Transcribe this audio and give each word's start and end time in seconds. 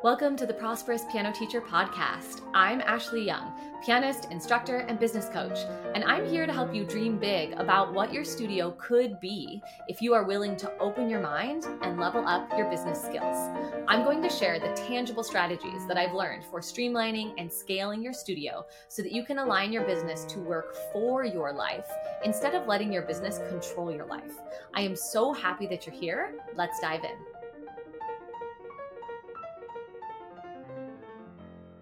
Welcome 0.00 0.36
to 0.36 0.46
the 0.46 0.54
Prosperous 0.54 1.02
Piano 1.10 1.32
Teacher 1.32 1.60
Podcast. 1.60 2.42
I'm 2.54 2.80
Ashlee 2.82 3.26
Young, 3.26 3.52
pianist, 3.84 4.28
instructor, 4.30 4.78
and 4.78 4.96
business 4.96 5.28
coach, 5.28 5.58
and 5.92 6.04
I'm 6.04 6.24
here 6.24 6.46
to 6.46 6.52
help 6.52 6.72
you 6.72 6.84
dream 6.84 7.18
big 7.18 7.54
about 7.54 7.92
what 7.92 8.12
your 8.12 8.24
studio 8.24 8.76
could 8.78 9.18
be 9.18 9.60
if 9.88 10.00
you 10.00 10.14
are 10.14 10.22
willing 10.22 10.54
to 10.58 10.72
open 10.78 11.10
your 11.10 11.18
mind 11.20 11.66
and 11.82 11.98
level 11.98 12.24
up 12.28 12.48
your 12.56 12.70
business 12.70 13.02
skills. 13.02 13.50
I'm 13.88 14.04
going 14.04 14.22
to 14.22 14.30
share 14.30 14.60
the 14.60 14.72
tangible 14.74 15.24
strategies 15.24 15.84
that 15.88 15.96
I've 15.96 16.14
learned 16.14 16.44
for 16.44 16.60
streamlining 16.60 17.34
and 17.36 17.52
scaling 17.52 18.00
your 18.00 18.12
studio 18.12 18.66
so 18.86 19.02
that 19.02 19.10
you 19.10 19.24
can 19.24 19.38
align 19.38 19.72
your 19.72 19.82
business 19.82 20.22
to 20.26 20.38
work 20.38 20.76
for 20.92 21.24
your 21.24 21.52
life 21.52 21.90
instead 22.24 22.54
of 22.54 22.68
letting 22.68 22.92
your 22.92 23.02
business 23.02 23.40
control 23.48 23.92
your 23.92 24.06
life. 24.06 24.38
I 24.74 24.82
am 24.82 24.94
so 24.94 25.32
happy 25.32 25.66
that 25.66 25.86
you're 25.86 25.96
here. 25.96 26.34
Let's 26.54 26.78
dive 26.78 27.02
in. 27.02 27.37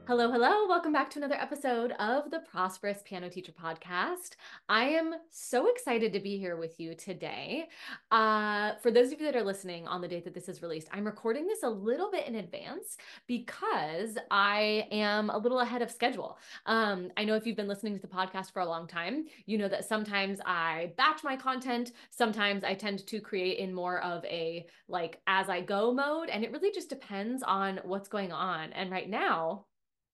Hello, 0.08 0.30
hello. 0.30 0.68
Welcome 0.68 0.92
back 0.92 1.10
to 1.10 1.18
another 1.18 1.34
episode 1.34 1.90
of 1.98 2.30
the 2.30 2.38
Prosperous 2.38 3.02
Piano 3.04 3.28
Teacher 3.28 3.50
Podcast. 3.50 4.36
I 4.68 4.84
am 4.84 5.16
so 5.30 5.68
excited 5.68 6.12
to 6.12 6.20
be 6.20 6.38
here 6.38 6.54
with 6.56 6.78
you 6.78 6.94
today. 6.94 7.66
Uh, 8.12 8.74
for 8.80 8.92
those 8.92 9.10
of 9.10 9.18
you 9.18 9.26
that 9.26 9.34
are 9.34 9.42
listening 9.42 9.88
on 9.88 10.00
the 10.00 10.06
date 10.06 10.22
that 10.22 10.32
this 10.32 10.48
is 10.48 10.62
released, 10.62 10.86
I'm 10.92 11.04
recording 11.04 11.48
this 11.48 11.64
a 11.64 11.68
little 11.68 12.08
bit 12.08 12.28
in 12.28 12.36
advance 12.36 12.98
because 13.26 14.16
I 14.30 14.86
am 14.92 15.28
a 15.28 15.38
little 15.38 15.58
ahead 15.58 15.82
of 15.82 15.90
schedule. 15.90 16.38
Um, 16.66 17.10
I 17.16 17.24
know 17.24 17.34
if 17.34 17.44
you've 17.44 17.56
been 17.56 17.66
listening 17.66 17.96
to 17.96 18.00
the 18.00 18.06
podcast 18.06 18.52
for 18.52 18.60
a 18.60 18.68
long 18.68 18.86
time, 18.86 19.24
you 19.46 19.58
know 19.58 19.68
that 19.68 19.86
sometimes 19.86 20.38
I 20.46 20.92
batch 20.96 21.24
my 21.24 21.34
content, 21.34 21.90
sometimes 22.10 22.62
I 22.62 22.74
tend 22.74 23.04
to 23.08 23.20
create 23.20 23.58
in 23.58 23.74
more 23.74 24.00
of 24.04 24.24
a 24.26 24.66
like 24.86 25.20
as 25.26 25.48
I 25.48 25.62
go 25.62 25.92
mode, 25.92 26.28
and 26.28 26.44
it 26.44 26.52
really 26.52 26.70
just 26.70 26.90
depends 26.90 27.42
on 27.42 27.80
what's 27.82 28.08
going 28.08 28.30
on. 28.30 28.72
And 28.72 28.92
right 28.92 29.10
now, 29.10 29.64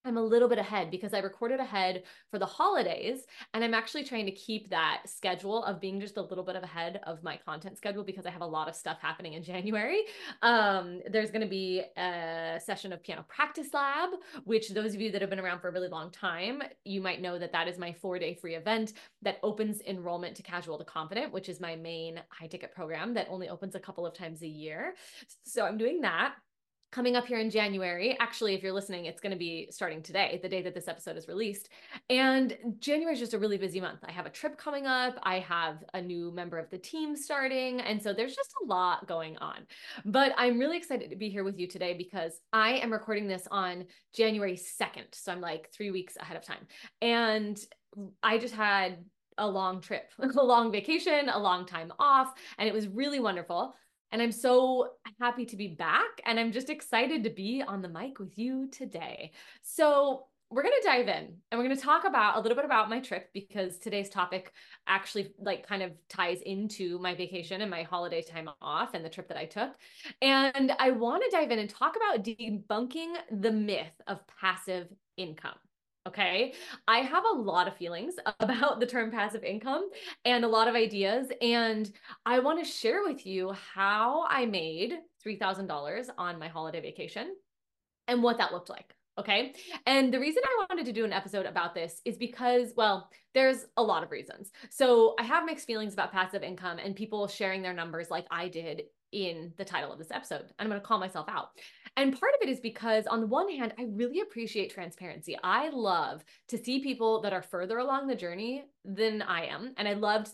I'm 0.05 0.17
a 0.17 0.21
little 0.21 0.49
bit 0.49 0.57
ahead 0.57 0.91
because 0.91 1.13
I 1.13 1.19
recorded 1.19 1.61
ahead 1.61 2.03
for 2.29 2.37
the 2.37 2.45
holidays 2.45 3.25
and 3.53 3.63
I'm 3.63 3.73
actually 3.73 4.03
trying 4.03 4.25
to 4.25 4.31
keep 4.31 4.69
that 4.69 5.03
schedule 5.05 5.63
of 5.63 5.79
being 5.79 6.01
just 6.01 6.17
a 6.17 6.21
little 6.21 6.43
bit 6.43 6.57
of 6.57 6.63
ahead 6.63 6.99
of 7.03 7.23
my 7.23 7.37
content 7.37 7.77
schedule 7.77 8.03
because 8.03 8.25
I 8.25 8.29
have 8.29 8.41
a 8.41 8.45
lot 8.45 8.67
of 8.67 8.75
stuff 8.75 8.97
happening 9.01 9.33
in 9.33 9.43
January. 9.53 10.01
Um, 10.41 11.01
there's 11.09 11.31
going 11.31 11.41
to 11.41 11.47
be 11.47 11.83
a 11.97 12.59
session 12.63 12.91
of 12.91 13.01
piano 13.01 13.23
practice 13.29 13.73
lab, 13.73 14.09
which 14.43 14.69
those 14.69 14.93
of 14.93 14.99
you 14.99 15.11
that 15.11 15.21
have 15.21 15.29
been 15.29 15.39
around 15.39 15.61
for 15.61 15.69
a 15.69 15.71
really 15.71 15.87
long 15.87 16.11
time, 16.11 16.61
you 16.83 16.99
might 16.99 17.21
know 17.21 17.39
that 17.39 17.53
that 17.53 17.67
is 17.67 17.77
my 17.77 17.93
four 17.93 18.19
day 18.19 18.33
free 18.33 18.55
event 18.55 18.93
that 19.21 19.39
opens 19.41 19.81
enrollment 19.87 20.35
to 20.35 20.43
casual 20.43 20.77
to 20.77 20.83
confident, 20.83 21.31
which 21.31 21.47
is 21.47 21.61
my 21.61 21.75
main 21.77 22.19
high 22.29 22.47
ticket 22.47 22.73
program 22.73 23.13
that 23.13 23.27
only 23.29 23.47
opens 23.47 23.75
a 23.75 23.79
couple 23.79 24.05
of 24.05 24.13
times 24.13 24.41
a 24.41 24.47
year. 24.47 24.95
So 25.43 25.65
I'm 25.65 25.77
doing 25.77 26.01
that 26.01 26.35
coming 26.93 27.15
up 27.15 27.25
here 27.25 27.39
in 27.39 27.49
January. 27.49 28.15
Actually, 28.19 28.53
if 28.53 28.61
you're 28.61 28.71
listening, 28.71 29.05
it's 29.05 29.19
going 29.19 29.31
to 29.31 29.37
be 29.37 29.67
starting 29.71 30.03
today, 30.03 30.39
the 30.43 30.47
day 30.47 30.61
that 30.61 30.75
this 30.75 30.87
episode 30.87 31.17
is 31.17 31.27
released. 31.27 31.69
And 32.07 32.55
January 32.77 33.15
is 33.15 33.19
just 33.19 33.33
a 33.33 33.39
really 33.39 33.57
busy 33.57 33.81
month. 33.81 34.01
I 34.05 34.11
have 34.11 34.27
a 34.27 34.29
trip 34.29 34.57
coming 34.57 34.85
up, 34.85 35.17
I 35.23 35.39
have 35.39 35.83
a 35.95 36.01
new 36.01 36.31
member 36.31 36.59
of 36.59 36.69
the 36.69 36.77
team 36.77 37.15
starting. 37.15 37.81
And 37.81 38.01
so 38.01 38.13
there's 38.13 38.35
just 38.35 38.53
a 38.63 38.67
lot 38.67 39.07
going 39.07 39.37
on. 39.37 39.65
But 40.05 40.33
I'm 40.37 40.59
really 40.59 40.77
excited 40.77 41.09
to 41.09 41.15
be 41.15 41.29
here 41.29 41.43
with 41.43 41.57
you 41.57 41.65
today 41.65 41.95
because 41.95 42.39
I 42.53 42.73
am 42.73 42.93
recording 42.93 43.27
this 43.27 43.47
on 43.49 43.85
January 44.15 44.55
2nd. 44.55 45.13
So 45.13 45.31
I'm 45.31 45.41
like 45.41 45.71
three 45.71 45.89
weeks 45.89 46.15
ahead 46.17 46.37
of 46.37 46.45
time. 46.45 46.67
And 47.01 47.59
I 48.21 48.37
just 48.37 48.53
had 48.53 48.99
a 49.39 49.47
long 49.47 49.81
trip, 49.81 50.11
a 50.19 50.43
long 50.43 50.71
vacation, 50.71 51.29
a 51.29 51.39
long 51.39 51.65
time 51.65 51.91
off, 51.97 52.33
and 52.59 52.69
it 52.69 52.73
was 52.73 52.87
really 52.87 53.19
wonderful. 53.19 53.73
And 54.13 54.21
I'm 54.21 54.31
so 54.31 54.91
happy 55.19 55.45
to 55.47 55.57
be 55.57 55.67
back. 55.67 56.21
And 56.25 56.39
I'm 56.39 56.51
just 56.51 56.69
excited 56.69 57.23
to 57.23 57.31
be 57.31 57.63
on 57.67 57.81
the 57.81 57.89
mic 57.89 58.19
with 58.19 58.37
you 58.37 58.69
today. 58.69 59.31
So, 59.63 60.27
we're 60.51 60.61
going 60.61 60.75
to 60.81 60.87
dive 60.87 61.07
in 61.07 61.35
and 61.51 61.59
we're 61.59 61.63
going 61.63 61.75
to 61.75 61.81
talk 61.81 62.05
about 62.05 62.37
a 62.37 62.39
little 62.39 62.55
bit 62.55 62.63
about 62.63 62.87
my 62.87 62.99
trip 62.99 63.31
because 63.33 63.79
today's 63.79 64.07
topic 64.07 64.53
actually 64.85 65.33
like 65.39 65.67
kind 65.67 65.81
of 65.81 65.93
ties 66.09 66.41
into 66.41 66.99
my 66.99 67.15
vacation 67.15 67.61
and 67.61 67.71
my 67.71 67.81
holiday 67.81 68.21
time 68.21 68.47
off 68.61 68.93
and 68.93 69.03
the 69.03 69.09
trip 69.09 69.27
that 69.29 69.37
I 69.37 69.45
took. 69.45 69.71
And 70.21 70.71
I 70.77 70.91
want 70.91 71.23
to 71.23 71.35
dive 71.35 71.49
in 71.49 71.57
and 71.57 71.67
talk 71.67 71.95
about 71.95 72.23
debunking 72.23 73.15
the 73.31 73.51
myth 73.51 73.99
of 74.05 74.19
passive 74.27 74.89
income. 75.17 75.57
Okay. 76.05 76.53
I 76.85 76.99
have 76.99 77.23
a 77.23 77.37
lot 77.37 77.67
of 77.67 77.77
feelings 77.77 78.15
about 78.39 78.79
the 78.79 78.85
term 78.85 79.09
passive 79.11 79.43
income 79.43 79.89
and 80.25 80.43
a 80.43 80.49
lot 80.49 80.67
of 80.67 80.75
ideas. 80.75 81.27
And 81.41 81.89
I 82.25 82.39
want 82.39 82.63
to 82.63 82.69
share 82.69 83.03
with 83.03 83.25
you 83.25 83.53
how 83.53 84.25
I 84.27 84.45
made 84.45 84.99
$3,000 85.25 86.09
on 86.17 86.39
my 86.39 86.49
holiday 86.49 86.81
vacation 86.81 87.35
and 88.07 88.21
what 88.21 88.37
that 88.37 88.51
looked 88.51 88.69
like. 88.69 88.93
Okay. 89.17 89.53
And 89.85 90.11
the 90.11 90.19
reason 90.19 90.41
I 90.43 90.65
wanted 90.67 90.87
to 90.87 90.91
do 90.91 91.05
an 91.05 91.13
episode 91.13 91.45
about 91.45 91.75
this 91.75 92.01
is 92.03 92.17
because, 92.17 92.73
well, 92.75 93.09
there's 93.35 93.67
a 93.77 93.83
lot 93.83 94.03
of 94.03 94.09
reasons. 94.09 94.51
So 94.71 95.13
I 95.19 95.23
have 95.23 95.45
mixed 95.45 95.67
feelings 95.67 95.93
about 95.93 96.11
passive 96.11 96.41
income 96.41 96.79
and 96.79 96.95
people 96.95 97.27
sharing 97.27 97.61
their 97.61 97.73
numbers 97.73 98.09
like 98.09 98.25
I 98.31 98.47
did 98.47 98.83
in 99.11 99.53
the 99.57 99.65
title 99.65 99.91
of 99.91 99.99
this 99.99 100.11
episode. 100.11 100.51
I'm 100.57 100.67
going 100.67 100.81
to 100.81 100.85
call 100.85 100.97
myself 100.97 101.29
out. 101.29 101.49
And 101.95 102.19
part 102.19 102.33
of 102.33 102.47
it 102.47 102.51
is 102.51 102.59
because, 102.59 103.05
on 103.05 103.21
the 103.21 103.27
one 103.27 103.49
hand, 103.49 103.73
I 103.77 103.87
really 103.91 104.21
appreciate 104.21 104.73
transparency. 104.73 105.37
I 105.43 105.69
love 105.69 106.23
to 106.47 106.57
see 106.57 106.79
people 106.79 107.21
that 107.21 107.33
are 107.33 107.43
further 107.43 107.77
along 107.77 108.07
the 108.07 108.15
journey 108.15 108.65
than 108.83 109.21
I 109.21 109.45
am. 109.45 109.73
And 109.77 109.87
I 109.87 109.93
loved 109.93 110.29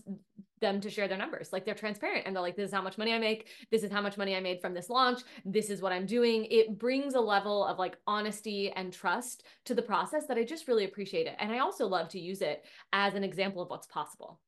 them 0.62 0.82
to 0.82 0.90
share 0.90 1.08
their 1.08 1.18
numbers. 1.18 1.52
Like 1.52 1.66
they're 1.66 1.76
transparent 1.76 2.26
and 2.26 2.36
they're 2.36 2.42
like, 2.42 2.56
this 2.56 2.68
is 2.68 2.74
how 2.74 2.82
much 2.82 2.98
money 2.98 3.14
I 3.14 3.20
make. 3.20 3.48
This 3.72 3.84
is 3.84 3.92
how 3.92 4.02
much 4.02 4.18
money 4.18 4.36
I 4.36 4.40
made 4.40 4.62
from 4.62 4.74
this 4.74 4.90
launch. 4.90 5.22
This 5.46 5.70
is 5.70 5.82
what 5.82 5.92
I'm 5.92 6.06
doing. 6.06 6.46
It 6.46 6.78
brings 6.78 7.14
a 7.14 7.20
level 7.20 7.66
of 7.66 7.80
like 7.80 7.98
honesty 8.08 8.72
and 8.72 8.92
trust 8.92 9.44
to 9.66 9.74
the 9.74 9.82
process 9.82 10.28
that 10.28 10.38
I 10.38 10.44
just 10.44 10.68
really 10.68 10.86
appreciate 10.86 11.28
it. 11.28 11.36
And 11.40 11.52
I 11.52 11.60
also 11.60 11.88
love 11.88 12.10
to 12.10 12.20
use 12.20 12.42
it 12.42 12.66
as 12.94 13.16
an 13.16 13.24
example 13.24 13.62
of 13.62 13.70
what's 13.70 13.88
possible 13.88 14.40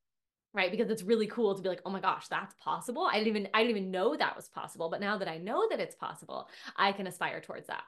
right? 0.54 0.72
Because 0.72 0.90
it's 0.90 1.04
really 1.04 1.28
cool 1.28 1.56
to 1.56 1.62
be 1.62 1.70
like 1.70 1.82
oh 1.86 1.90
my 1.90 2.00
gosh 2.00 2.28
that's 2.28 2.56
possible. 2.56 3.06
I 3.06 3.14
didn't 3.14 3.28
even 3.28 3.48
i 3.54 3.64
didn't 3.64 3.78
even 3.78 3.92
know 3.92 4.16
that 4.16 4.36
was 4.36 4.48
possible 4.50 4.90
but 4.90 5.00
now 5.00 5.18
that 5.18 5.28
i 5.28 5.38
know 5.38 5.68
that 5.70 5.80
it's 5.80 5.96
possible 5.96 6.48
i 6.78 6.92
can 6.92 7.08
aspire 7.08 7.42
towards 7.42 7.68
that 7.68 7.84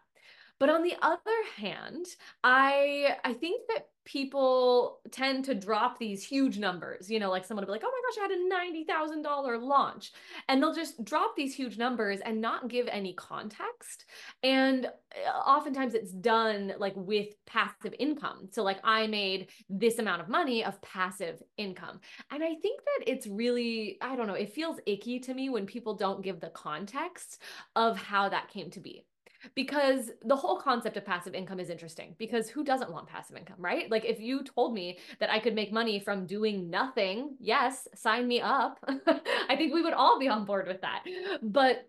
but 0.59 0.69
on 0.69 0.83
the 0.83 0.95
other 1.01 1.19
hand 1.57 2.05
i 2.43 3.15
i 3.23 3.33
think 3.33 3.61
that 3.67 3.87
people 4.05 4.99
tend 5.11 5.45
to 5.45 5.55
drop 5.55 5.97
these 5.97 6.23
huge 6.23 6.57
numbers. 6.57 7.09
You 7.09 7.19
know, 7.19 7.29
like 7.29 7.45
someone 7.45 7.65
will 7.65 7.73
be 7.73 7.79
like, 7.79 7.83
oh 7.85 7.91
my 7.91 8.23
gosh, 8.23 8.29
I 8.29 8.33
had 8.33 9.17
a 9.17 9.23
$90,000 9.23 9.61
launch. 9.61 10.11
And 10.47 10.61
they'll 10.61 10.73
just 10.73 11.03
drop 11.03 11.35
these 11.35 11.55
huge 11.55 11.77
numbers 11.77 12.19
and 12.19 12.41
not 12.41 12.67
give 12.67 12.87
any 12.91 13.13
context. 13.13 14.05
And 14.41 14.85
uh, 14.85 15.29
oftentimes 15.29 15.93
it's 15.93 16.11
done 16.11 16.73
like 16.77 16.93
with 16.95 17.29
passive 17.45 17.93
income. 17.99 18.49
So, 18.51 18.63
like, 18.63 18.79
I 18.83 19.07
made 19.07 19.49
this 19.69 19.99
amount 19.99 20.21
of 20.21 20.29
money 20.29 20.63
of 20.63 20.81
passive 20.81 21.41
income. 21.57 21.99
And 22.31 22.43
I 22.43 22.55
think 22.55 22.81
that 22.81 23.09
it's 23.09 23.27
really, 23.27 23.97
I 24.01 24.15
don't 24.15 24.27
know, 24.27 24.33
it 24.33 24.53
feels 24.53 24.79
icky 24.85 25.19
to 25.19 25.33
me 25.33 25.49
when 25.49 25.65
people 25.65 25.95
don't 25.95 26.23
give 26.23 26.39
the 26.39 26.49
context 26.49 27.41
of 27.75 27.97
how 27.97 28.29
that 28.29 28.49
came 28.49 28.69
to 28.71 28.79
be 28.79 29.05
because 29.55 30.11
the 30.23 30.35
whole 30.35 30.59
concept 30.59 30.97
of 30.97 31.05
passive 31.05 31.33
income 31.33 31.59
is 31.59 31.69
interesting 31.69 32.15
because 32.17 32.49
who 32.49 32.63
doesn't 32.63 32.91
want 32.91 33.07
passive 33.07 33.37
income, 33.37 33.57
right? 33.59 33.89
Like 33.89 34.05
if 34.05 34.19
you 34.19 34.43
told 34.43 34.73
me 34.73 34.99
that 35.19 35.29
I 35.29 35.39
could 35.39 35.55
make 35.55 35.71
money 35.71 35.99
from 35.99 36.25
doing 36.25 36.69
nothing, 36.69 37.35
yes, 37.39 37.87
sign 37.95 38.27
me 38.27 38.41
up. 38.41 38.79
I 38.87 39.55
think 39.55 39.73
we 39.73 39.81
would 39.81 39.93
all 39.93 40.19
be 40.19 40.27
on 40.27 40.45
board 40.45 40.67
with 40.67 40.81
that. 40.81 41.03
But 41.41 41.87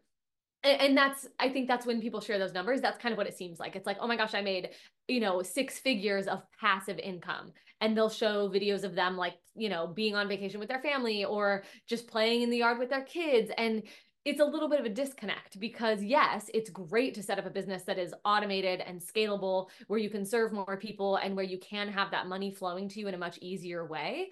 and 0.64 0.96
that's 0.96 1.28
i 1.38 1.48
think 1.48 1.68
that's 1.68 1.84
when 1.84 2.00
people 2.00 2.22
share 2.22 2.38
those 2.38 2.54
numbers 2.54 2.80
that's 2.80 2.96
kind 2.96 3.12
of 3.12 3.18
what 3.18 3.26
it 3.26 3.36
seems 3.36 3.60
like 3.60 3.76
it's 3.76 3.86
like 3.86 3.98
oh 4.00 4.06
my 4.06 4.16
gosh 4.16 4.32
i 4.32 4.40
made 4.40 4.70
you 5.08 5.20
know 5.20 5.42
six 5.42 5.78
figures 5.78 6.26
of 6.26 6.42
passive 6.58 6.98
income 6.98 7.52
and 7.80 7.96
they'll 7.96 8.08
show 8.08 8.48
videos 8.48 8.82
of 8.82 8.94
them 8.94 9.16
like 9.16 9.34
you 9.54 9.68
know 9.68 9.86
being 9.86 10.14
on 10.14 10.26
vacation 10.26 10.58
with 10.58 10.68
their 10.68 10.80
family 10.80 11.24
or 11.24 11.64
just 11.86 12.08
playing 12.08 12.42
in 12.42 12.50
the 12.50 12.56
yard 12.56 12.78
with 12.78 12.88
their 12.88 13.02
kids 13.02 13.50
and 13.58 13.82
it's 14.24 14.40
a 14.40 14.44
little 14.44 14.68
bit 14.68 14.80
of 14.80 14.86
a 14.86 14.90
disconnect 14.90 15.60
because 15.60 16.02
yes, 16.02 16.50
it's 16.54 16.70
great 16.70 17.14
to 17.14 17.22
set 17.22 17.38
up 17.38 17.46
a 17.46 17.50
business 17.50 17.82
that 17.84 17.98
is 17.98 18.14
automated 18.24 18.80
and 18.80 19.00
scalable 19.00 19.68
where 19.86 19.98
you 19.98 20.08
can 20.08 20.24
serve 20.24 20.52
more 20.52 20.76
people 20.76 21.16
and 21.16 21.36
where 21.36 21.44
you 21.44 21.58
can 21.58 21.88
have 21.88 22.10
that 22.10 22.26
money 22.26 22.50
flowing 22.50 22.88
to 22.88 23.00
you 23.00 23.08
in 23.08 23.14
a 23.14 23.18
much 23.18 23.38
easier 23.38 23.84
way. 23.86 24.30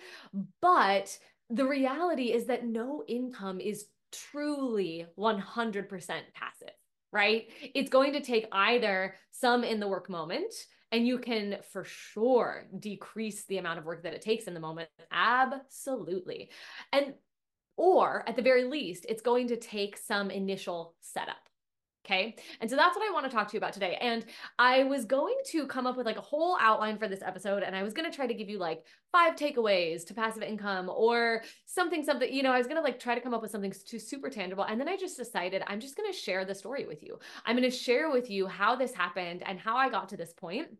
But 0.61 1.17
the 1.51 1.67
reality 1.67 2.33
is 2.33 2.47
that 2.47 2.65
no 2.67 3.05
income 3.07 3.61
is 3.61 3.87
truly 4.11 5.07
100% 5.19 5.89
passive, 6.35 6.75
right? 7.13 7.49
It's 7.75 7.91
going 7.91 8.13
to 8.15 8.21
take 8.21 8.47
either 8.53 9.15
some 9.31 9.65
in 9.65 9.81
the 9.81 9.89
work 9.89 10.09
moment 10.09 10.55
and 10.93 11.07
you 11.07 11.19
can 11.19 11.57
for 11.71 11.85
sure 11.85 12.67
decrease 12.79 13.45
the 13.47 13.59
amount 13.59 13.79
of 13.79 13.87
work 13.87 14.03
that 14.03 14.13
it 14.13 14.21
takes 14.21 14.45
in 14.45 14.55
the 14.55 14.61
moment. 14.61 14.89
Absolutely. 15.11 16.51
And 16.93 17.15
or 17.77 18.25
at 18.29 18.37
the 18.37 18.43
very 18.43 18.65
least, 18.65 19.07
it's 19.09 19.23
going 19.23 19.49
to 19.49 19.57
take 19.57 19.97
some 19.97 20.31
initial 20.31 20.95
setup. 21.01 21.37
Okay. 22.05 22.35
And 22.61 22.69
so 22.69 22.75
that's 22.75 22.97
what 22.97 23.09
I 23.09 23.13
want 23.13 23.27
to 23.27 23.31
talk 23.31 23.47
to 23.49 23.53
you 23.53 23.59
about 23.59 23.73
today. 23.73 23.97
And 24.01 24.25
I 24.59 24.83
was 24.83 25.05
going 25.05 25.37
to 25.53 25.69
come 25.69 25.87
up 25.87 25.97
with 25.97 26.05
like 26.05 26.19
a 26.19 26.23
whole 26.23 26.59
outline 26.61 26.99
for 26.99 27.07
this 27.07 27.23
episode. 27.23 27.63
And 27.63 27.77
I 27.77 27.85
was 27.85 27.95
going 27.95 28.11
to 28.11 28.15
try 28.15 28.27
to 28.27 28.35
give 28.35 28.49
you 28.49 28.59
like 28.59 28.85
five 29.13 29.37
takeaways 29.37 30.05
to 30.07 30.15
passive 30.15 30.43
income 30.43 30.91
or 30.93 31.45
something, 31.67 32.03
something, 32.03 32.33
you 32.33 32.43
know, 32.43 32.51
I 32.51 32.59
was 32.59 32.67
going 32.67 32.77
to 32.77 32.83
like 32.83 32.99
try 32.99 33.15
to 33.15 33.21
come 33.21 33.35
up 33.35 33.41
with 33.41 33.53
something 33.53 33.73
super 33.73 34.31
tangible. 34.31 34.65
And 34.65 34.81
then 34.81 34.89
I 34.89 34.97
just 34.97 35.17
decided 35.17 35.63
I'm 35.69 35.79
just 35.79 35.97
going 35.97 36.11
to 36.11 36.19
share 36.19 36.45
the 36.45 36.57
story 36.57 36.87
with 36.87 37.05
you. 37.05 37.21
I'm 37.47 37.57
going 37.57 37.71
to 37.71 37.77
share 37.77 38.11
with 38.11 38.29
you 38.29 38.49
how 38.49 38.75
this 38.75 38.93
happened 38.93 39.45
and 39.47 39.61
how 39.61 39.77
I 39.77 39.89
got 39.89 40.09
to 40.09 40.17
this 40.17 40.33
point 40.33 40.71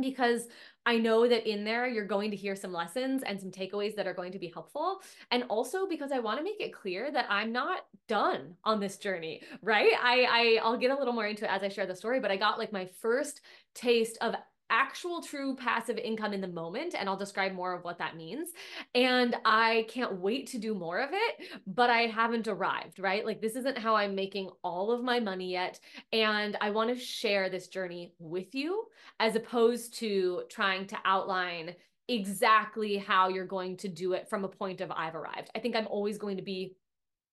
because 0.00 0.48
I 0.84 0.96
know 0.98 1.28
that 1.28 1.48
in 1.48 1.64
there 1.64 1.86
you're 1.86 2.06
going 2.06 2.30
to 2.30 2.36
hear 2.36 2.56
some 2.56 2.72
lessons 2.72 3.22
and 3.22 3.40
some 3.40 3.50
takeaways 3.50 3.94
that 3.96 4.06
are 4.06 4.14
going 4.14 4.32
to 4.32 4.38
be 4.38 4.48
helpful. 4.48 5.00
And 5.30 5.44
also 5.48 5.86
because 5.86 6.12
I 6.12 6.18
want 6.18 6.38
to 6.38 6.44
make 6.44 6.60
it 6.60 6.72
clear 6.72 7.10
that 7.12 7.26
I'm 7.28 7.52
not 7.52 7.86
done 8.08 8.56
on 8.64 8.80
this 8.80 8.96
journey, 8.96 9.42
right? 9.62 9.92
I, 10.02 10.58
I 10.58 10.60
I'll 10.62 10.76
get 10.76 10.90
a 10.90 10.96
little 10.96 11.12
more 11.12 11.26
into 11.26 11.44
it 11.44 11.50
as 11.50 11.62
I 11.62 11.68
share 11.68 11.86
the 11.86 11.96
story, 11.96 12.20
but 12.20 12.30
I 12.30 12.36
got 12.36 12.58
like 12.58 12.72
my 12.72 12.88
first 13.00 13.42
taste 13.74 14.18
of 14.20 14.34
actual 14.72 15.22
true 15.22 15.54
passive 15.54 15.98
income 15.98 16.32
in 16.32 16.40
the 16.40 16.48
moment 16.48 16.94
and 16.98 17.08
I'll 17.08 17.16
describe 17.16 17.52
more 17.52 17.74
of 17.74 17.84
what 17.84 17.98
that 17.98 18.16
means 18.16 18.48
and 18.94 19.36
I 19.44 19.86
can't 19.88 20.14
wait 20.18 20.46
to 20.48 20.58
do 20.58 20.74
more 20.74 20.98
of 20.98 21.10
it 21.12 21.60
but 21.66 21.90
I 21.90 22.06
haven't 22.06 22.48
arrived 22.48 22.98
right 22.98 23.24
like 23.24 23.42
this 23.42 23.54
isn't 23.54 23.78
how 23.78 23.94
I'm 23.94 24.14
making 24.14 24.50
all 24.64 24.90
of 24.90 25.04
my 25.04 25.20
money 25.20 25.52
yet 25.52 25.78
and 26.12 26.56
I 26.60 26.70
want 26.70 26.88
to 26.90 26.98
share 26.98 27.50
this 27.50 27.68
journey 27.68 28.14
with 28.18 28.54
you 28.54 28.86
as 29.20 29.36
opposed 29.36 29.94
to 29.98 30.44
trying 30.48 30.86
to 30.86 30.96
outline 31.04 31.74
exactly 32.08 32.96
how 32.96 33.28
you're 33.28 33.46
going 33.46 33.76
to 33.78 33.88
do 33.88 34.12
it 34.12 34.28
from 34.28 34.44
a 34.44 34.48
point 34.48 34.80
of 34.80 34.90
I've 34.90 35.14
arrived. 35.14 35.50
I 35.54 35.60
think 35.60 35.76
I'm 35.76 35.86
always 35.86 36.18
going 36.18 36.36
to 36.36 36.42
be 36.42 36.76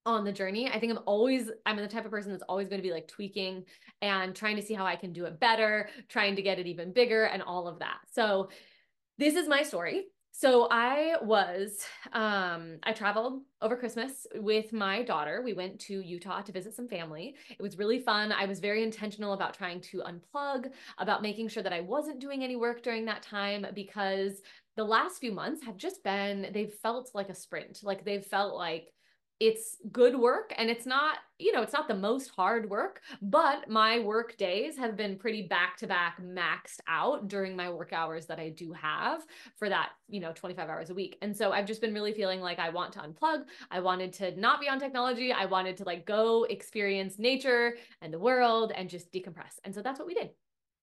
on 0.10 0.26
the 0.26 0.32
journey. 0.32 0.70
I 0.70 0.80
think 0.80 0.92
I'm 0.92 1.04
always, 1.06 1.50
I'm 1.66 1.78
the 1.78 1.88
type 1.88 2.06
of 2.06 2.12
person 2.12 2.32
that's 2.32 2.44
always 2.50 2.68
going 2.68 2.82
to 2.82 2.88
be 2.88 2.94
like 2.94 3.08
tweaking 3.08 3.66
and 4.02 4.36
trying 4.36 4.56
to 4.56 4.62
see 4.62 4.74
how 4.74 4.86
I 4.86 4.96
can 4.96 5.14
do 5.14 5.26
it 5.26 5.40
better, 5.40 5.90
trying 6.08 6.36
to 6.36 6.42
get 6.42 6.60
it 6.60 6.68
even 6.68 6.92
bigger 6.92 7.26
and 7.26 7.42
all 7.44 7.68
of 7.68 7.80
that. 7.80 8.00
So 8.12 8.50
this 9.18 9.36
is 9.36 9.48
my 9.48 9.64
story. 9.64 10.06
So 10.32 10.68
I 10.72 11.16
was, 11.22 11.84
um, 12.14 12.78
I 12.84 12.94
traveled 12.94 13.42
over 13.62 13.76
Christmas 13.76 14.26
with 14.36 14.72
my 14.72 15.04
daughter. 15.04 15.42
We 15.44 15.54
went 15.54 15.80
to 15.82 16.00
Utah 16.00 16.42
to 16.42 16.52
visit 16.52 16.76
some 16.76 16.88
family. 16.88 17.36
It 17.50 17.62
was 17.62 17.78
really 17.78 18.00
fun. 18.00 18.32
I 18.32 18.46
was 18.46 18.60
very 18.60 18.84
intentional 18.84 19.34
about 19.34 19.54
trying 19.54 19.82
to 19.82 20.02
unplug, 20.02 20.70
about 20.98 21.22
making 21.22 21.50
sure 21.50 21.64
that 21.64 21.74
I 21.74 21.82
wasn't 21.82 22.22
doing 22.22 22.44
any 22.44 22.56
work 22.56 22.84
during 22.84 23.06
that 23.06 23.24
time 23.24 23.66
because 23.74 24.42
the 24.78 24.84
last 24.84 25.20
few 25.20 25.34
months 25.34 25.66
have 25.66 25.78
just 25.78 26.04
been, 26.04 26.50
they've 26.54 26.74
felt 26.74 27.12
like 27.14 27.30
a 27.30 27.36
sprint. 27.36 27.80
Like 27.84 28.06
they've 28.06 28.26
felt 28.26 28.56
like, 28.56 28.94
it's 29.40 29.78
good 29.92 30.18
work 30.18 30.54
and 30.58 30.70
it's 30.70 30.86
not 30.86 31.20
you 31.38 31.54
know 31.54 31.62
it's 31.62 31.74
not 31.74 31.88
the 31.88 31.96
most 31.96 32.30
hard 32.30 32.70
work 32.70 33.02
but 33.22 33.70
my 33.70 34.00
work 34.00 34.38
days 34.38 34.78
have 34.78 34.98
been 34.98 35.18
pretty 35.18 35.44
back 35.44 35.78
to 35.78 35.88
back 35.88 36.22
maxed 36.22 36.80
out 36.88 37.28
during 37.28 37.56
my 37.56 37.70
work 37.70 37.94
hours 37.94 38.26
that 38.26 38.40
I 38.40 38.50
do 38.50 38.74
have 38.74 39.26
for 39.56 39.70
that 39.70 39.92
you 40.10 40.20
know 40.20 40.34
25 40.34 40.70
hours 40.70 40.90
a 40.90 40.94
week. 40.94 41.18
And 41.22 41.36
so 41.36 41.52
I've 41.52 41.66
just 41.66 41.82
been 41.82 41.94
really 41.94 42.14
feeling 42.14 42.42
like 42.42 42.60
I 42.60 42.70
want 42.70 42.94
to 42.94 43.00
unplug. 43.00 43.44
I 43.72 43.80
wanted 43.80 44.14
to 44.14 44.40
not 44.40 44.60
be 44.60 44.70
on 44.70 44.80
technology. 44.80 45.32
I 45.32 45.46
wanted 45.46 45.78
to 45.78 45.84
like 45.84 46.06
go 46.06 46.44
experience 46.46 47.20
nature 47.20 47.76
and 48.02 48.14
the 48.14 48.20
world 48.20 48.72
and 48.76 48.90
just 48.90 49.12
decompress. 49.12 49.60
And 49.64 49.74
so 49.74 49.82
that's 49.82 50.00
what 50.00 50.08
we 50.08 50.14
did 50.14 50.32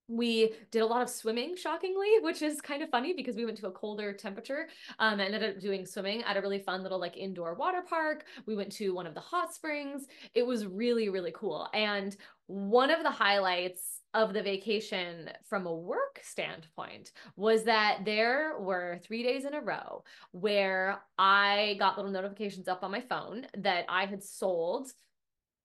we 0.09 0.53
did 0.71 0.83
a 0.83 0.87
lot 0.87 1.03
of 1.03 1.09
swimming 1.09 1.57
shockingly 1.57 2.09
which 2.21 2.43
is 2.43 2.61
kind 2.61 2.83
of 2.83 2.91
funny 2.91 3.13
because 3.13 3.37
we 3.37 3.45
went 3.45 3.57
to 3.57 3.67
a 3.67 3.73
colder 3.73 4.13
temperature 4.13 4.69
um 4.99 5.21
ended 5.21 5.43
up 5.43 5.61
doing 5.61 5.85
swimming 5.85 6.23
at 6.23 6.37
a 6.37 6.41
really 6.41 6.59
fun 6.59 6.83
little 6.83 7.01
like 7.01 7.17
indoor 7.17 7.55
water 7.55 7.83
park. 7.83 8.25
We 8.47 8.57
went 8.57 8.73
to 8.73 8.95
one 8.95 9.07
of 9.07 9.15
the 9.15 9.21
hot 9.21 9.55
springs. 9.55 10.07
It 10.35 10.47
was 10.47 10.67
really 10.67 11.09
really 11.09 11.33
cool. 11.35 11.69
And 11.75 12.17
one 12.47 12.91
of 12.91 13.03
the 13.03 13.11
highlights 13.11 14.01
of 14.15 14.33
the 14.33 14.43
vacation 14.43 15.31
from 15.45 15.67
a 15.67 15.75
work 15.75 16.21
standpoint 16.23 17.13
was 17.37 17.65
that 17.65 17.99
there 18.05 18.59
were 18.59 18.99
three 19.03 19.23
days 19.23 19.45
in 19.45 19.53
a 19.53 19.61
row 19.61 20.05
where 20.31 21.03
I 21.19 21.77
got 21.79 21.97
little 21.97 22.13
notifications 22.13 22.69
up 22.69 22.83
on 22.83 22.91
my 22.91 23.01
phone 23.01 23.47
that 23.59 23.85
I 23.89 24.07
had 24.07 24.23
sold 24.23 24.91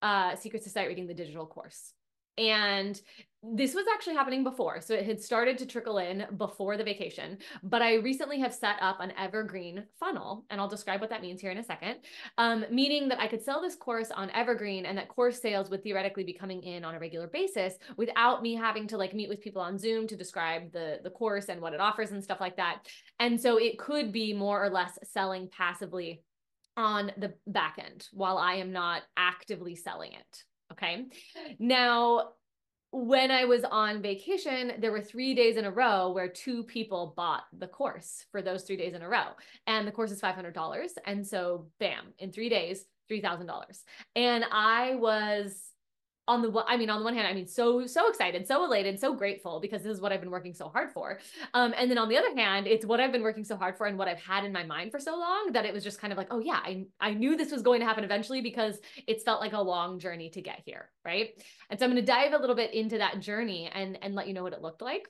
uh, 0.02 0.36
Secrets 0.36 0.66
to 0.66 0.72
Sight 0.72 0.88
Reading, 0.88 1.08
the 1.08 1.14
digital 1.14 1.46
course. 1.46 1.94
And 2.38 3.00
this 3.44 3.74
was 3.74 3.86
actually 3.92 4.14
happening 4.14 4.44
before. 4.44 4.82
So 4.82 4.94
it 4.94 5.06
had 5.06 5.20
started 5.20 5.58
to 5.58 5.66
trickle 5.66 5.98
in 5.98 6.26
before 6.38 6.78
the 6.78 6.84
vacation, 6.84 7.40
but 7.64 7.82
I 7.82 7.96
recently 7.96 8.40
have 8.40 8.54
set 8.54 8.76
up 8.82 9.00
an 9.00 9.14
evergreen 9.18 9.84
funnel, 10.00 10.46
and 10.50 10.62
I'll 10.62 10.68
describe 10.68 11.02
what 11.02 11.10
that 11.10 11.24
means 11.24 11.42
here 11.42 11.50
in 11.50 11.58
a 11.58 11.64
second. 11.64 11.98
Um, 12.38 12.66
meaning 12.70 13.10
that 13.10 13.20
I 13.20 13.28
could 13.28 13.42
sell 13.42 13.60
this 13.60 13.76
course 13.76 14.12
on 14.12 14.30
evergreen 14.32 14.86
and 14.86 14.96
that 14.98 15.08
course 15.08 15.42
sales 15.42 15.72
would 15.72 15.84
theoretically 15.84 16.24
be 16.24 16.34
coming 16.34 16.62
in 16.62 16.86
on 16.86 16.94
a 16.94 17.00
regular 17.00 17.28
basis 17.28 17.76
without 17.98 18.44
me 18.44 18.54
having 18.54 18.88
to 18.88 18.98
like 18.98 19.16
meet 19.16 19.30
with 19.30 19.42
people 19.42 19.62
on 19.62 19.80
Zoom 19.80 20.08
to 20.08 20.16
describe 20.16 20.72
the, 20.72 21.00
the 21.04 21.10
course 21.10 21.50
and 21.50 21.62
what 21.62 21.74
it 21.74 21.80
offers 21.80 22.12
and 22.12 22.24
stuff 22.24 22.42
like 22.42 22.58
that. 22.58 22.88
And 23.20 23.42
so 23.42 23.58
it 23.58 23.80
could 23.80 24.12
be 24.12 24.34
more 24.34 24.64
or 24.64 24.70
less 24.70 25.00
selling 25.04 25.50
passively 25.50 26.22
on 26.78 27.12
the 27.18 27.34
back 27.48 27.78
end 27.80 28.08
while 28.14 28.38
I 28.38 28.56
am 28.56 28.72
not 28.72 29.02
actively 29.18 29.76
selling 29.76 30.14
it. 30.14 30.44
Okay. 30.72 31.06
Now, 31.60 32.30
when 32.92 33.32
I 33.32 33.46
was 33.46 33.64
on 33.64 34.02
vacation, 34.02 34.74
there 34.80 34.92
were 34.92 35.02
three 35.02 35.34
days 35.34 35.56
in 35.56 35.66
a 35.66 35.72
row 35.72 36.12
where 36.12 36.28
two 36.28 36.64
people 36.64 37.14
bought 37.16 37.44
the 37.58 37.68
course 37.68 38.26
for 38.32 38.42
those 38.42 38.64
three 38.64 38.76
days 38.76 38.94
in 38.94 39.02
a 39.02 39.08
row. 39.08 39.28
And 39.66 39.88
the 39.88 39.92
course 39.92 40.12
is 40.12 40.22
$500. 40.22 40.88
And 41.06 41.26
so, 41.26 41.68
bam, 41.80 42.14
in 42.20 42.32
three 42.32 42.50
days, 42.50 42.86
$3,000. 43.10 43.48
And 44.16 44.44
I 44.52 44.96
was 44.96 45.71
on 46.28 46.42
the 46.42 46.64
I 46.68 46.78
mean, 46.78 46.90
on 46.90 47.00
the 47.00 47.06
one 47.06 47.16
hand, 47.16 47.28
I 47.28 47.34
mean, 47.34 47.48
so 47.48 47.86
so 47.88 48.08
excited, 48.08 48.48
so 48.48 48.64
elated, 48.64 49.00
so 49.00 49.16
grateful 49.16 49.60
because 49.60 49.82
this 49.82 49.92
is 49.92 50.02
what 50.02 50.12
I've 50.12 50.22
been 50.22 50.30
working 50.30 50.54
so 50.54 50.70
hard 50.70 50.92
for. 50.92 51.20
Um, 51.54 51.74
and 51.78 51.90
then 51.90 51.98
on 51.98 52.10
the 52.10 52.18
other 52.18 52.36
hand, 52.36 52.68
it's 52.68 52.86
what 52.86 53.00
I've 53.00 53.12
been 53.12 53.24
working 53.24 53.44
so 53.44 53.58
hard 53.58 53.78
for 53.78 53.88
and 53.88 53.98
what 53.98 54.08
I've 54.08 54.22
had 54.22 54.46
in 54.46 54.52
my 54.52 54.64
mind 54.64 54.92
for 54.92 55.00
so 55.00 55.18
long 55.18 55.52
that 55.54 55.66
it 55.66 55.74
was 55.74 55.84
just 55.84 56.00
kind 56.00 56.14
of 56.14 56.18
like, 56.18 56.28
oh 56.32 56.40
yeah, 56.40 56.60
I 56.64 56.86
I 57.00 57.14
knew 57.14 57.36
this 57.36 57.52
was 57.52 57.62
going 57.64 57.80
to 57.80 57.86
happen 57.86 58.04
eventually 58.04 58.42
because 58.42 58.80
it's 59.08 59.24
felt 59.24 59.42
like 59.42 59.54
a 59.54 59.62
long 59.62 60.00
journey 60.00 60.30
to 60.32 60.42
get 60.42 60.62
here, 60.66 60.90
right? 61.04 61.30
And 61.70 61.80
so 61.80 61.86
I'm 61.86 61.92
going 61.92 62.06
to 62.06 62.12
dive 62.12 62.34
a 62.34 62.38
little 62.38 62.56
bit 62.56 62.74
into 62.74 63.00
that 63.00 63.20
journey 63.20 63.70
and 63.74 63.98
and 64.02 64.14
let 64.14 64.28
you 64.28 64.34
know 64.34 64.44
what 64.44 64.54
it 64.54 64.62
looked 64.62 64.82
like 64.82 65.08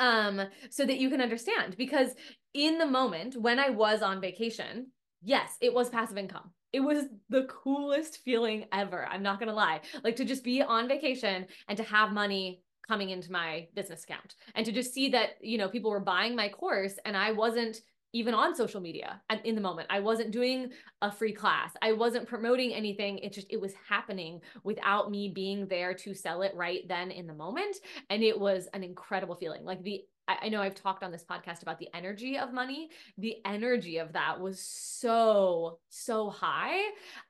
um 0.00 0.40
so 0.70 0.86
that 0.86 0.98
you 0.98 1.10
can 1.10 1.20
understand 1.20 1.76
because 1.76 2.14
in 2.54 2.78
the 2.78 2.86
moment 2.86 3.36
when 3.36 3.58
I 3.58 3.70
was 3.70 4.00
on 4.00 4.20
vacation, 4.20 4.92
yes, 5.22 5.56
it 5.60 5.74
was 5.74 5.90
passive 5.90 6.16
income 6.16 6.52
it 6.72 6.80
was 6.80 7.04
the 7.28 7.44
coolest 7.44 8.18
feeling 8.24 8.66
ever. 8.72 9.06
I'm 9.06 9.22
not 9.22 9.38
going 9.38 9.48
to 9.48 9.54
lie. 9.54 9.80
Like 10.04 10.16
to 10.16 10.24
just 10.24 10.44
be 10.44 10.62
on 10.62 10.88
vacation 10.88 11.46
and 11.68 11.76
to 11.76 11.84
have 11.84 12.12
money 12.12 12.62
coming 12.86 13.10
into 13.10 13.30
my 13.30 13.68
business 13.74 14.04
account 14.04 14.34
and 14.54 14.64
to 14.64 14.72
just 14.72 14.94
see 14.94 15.10
that, 15.10 15.30
you 15.40 15.58
know, 15.58 15.68
people 15.68 15.90
were 15.90 16.00
buying 16.00 16.34
my 16.34 16.48
course 16.48 16.94
and 17.04 17.16
I 17.16 17.32
wasn't 17.32 17.80
even 18.14 18.32
on 18.32 18.54
social 18.54 18.80
media 18.80 19.20
and 19.28 19.40
in 19.44 19.54
the 19.54 19.60
moment. 19.60 19.86
I 19.90 20.00
wasn't 20.00 20.30
doing 20.30 20.70
a 21.02 21.12
free 21.12 21.32
class. 21.32 21.72
I 21.82 21.92
wasn't 21.92 22.26
promoting 22.26 22.72
anything. 22.72 23.18
It 23.18 23.34
just, 23.34 23.46
it 23.50 23.60
was 23.60 23.74
happening 23.86 24.40
without 24.64 25.10
me 25.10 25.30
being 25.34 25.68
there 25.68 25.92
to 25.94 26.14
sell 26.14 26.40
it 26.40 26.52
right 26.54 26.88
then 26.88 27.10
in 27.10 27.26
the 27.26 27.34
moment. 27.34 27.76
And 28.08 28.22
it 28.22 28.38
was 28.38 28.66
an 28.72 28.82
incredible 28.82 29.34
feeling. 29.34 29.64
Like 29.64 29.82
the 29.82 30.02
I 30.28 30.48
know 30.48 30.60
I've 30.60 30.74
talked 30.74 31.02
on 31.02 31.10
this 31.10 31.24
podcast 31.24 31.62
about 31.62 31.78
the 31.78 31.88
energy 31.94 32.38
of 32.38 32.52
money. 32.52 32.90
The 33.16 33.36
energy 33.44 33.98
of 33.98 34.12
that 34.12 34.40
was 34.40 34.60
so, 34.60 35.78
so 35.88 36.30
high. 36.30 36.78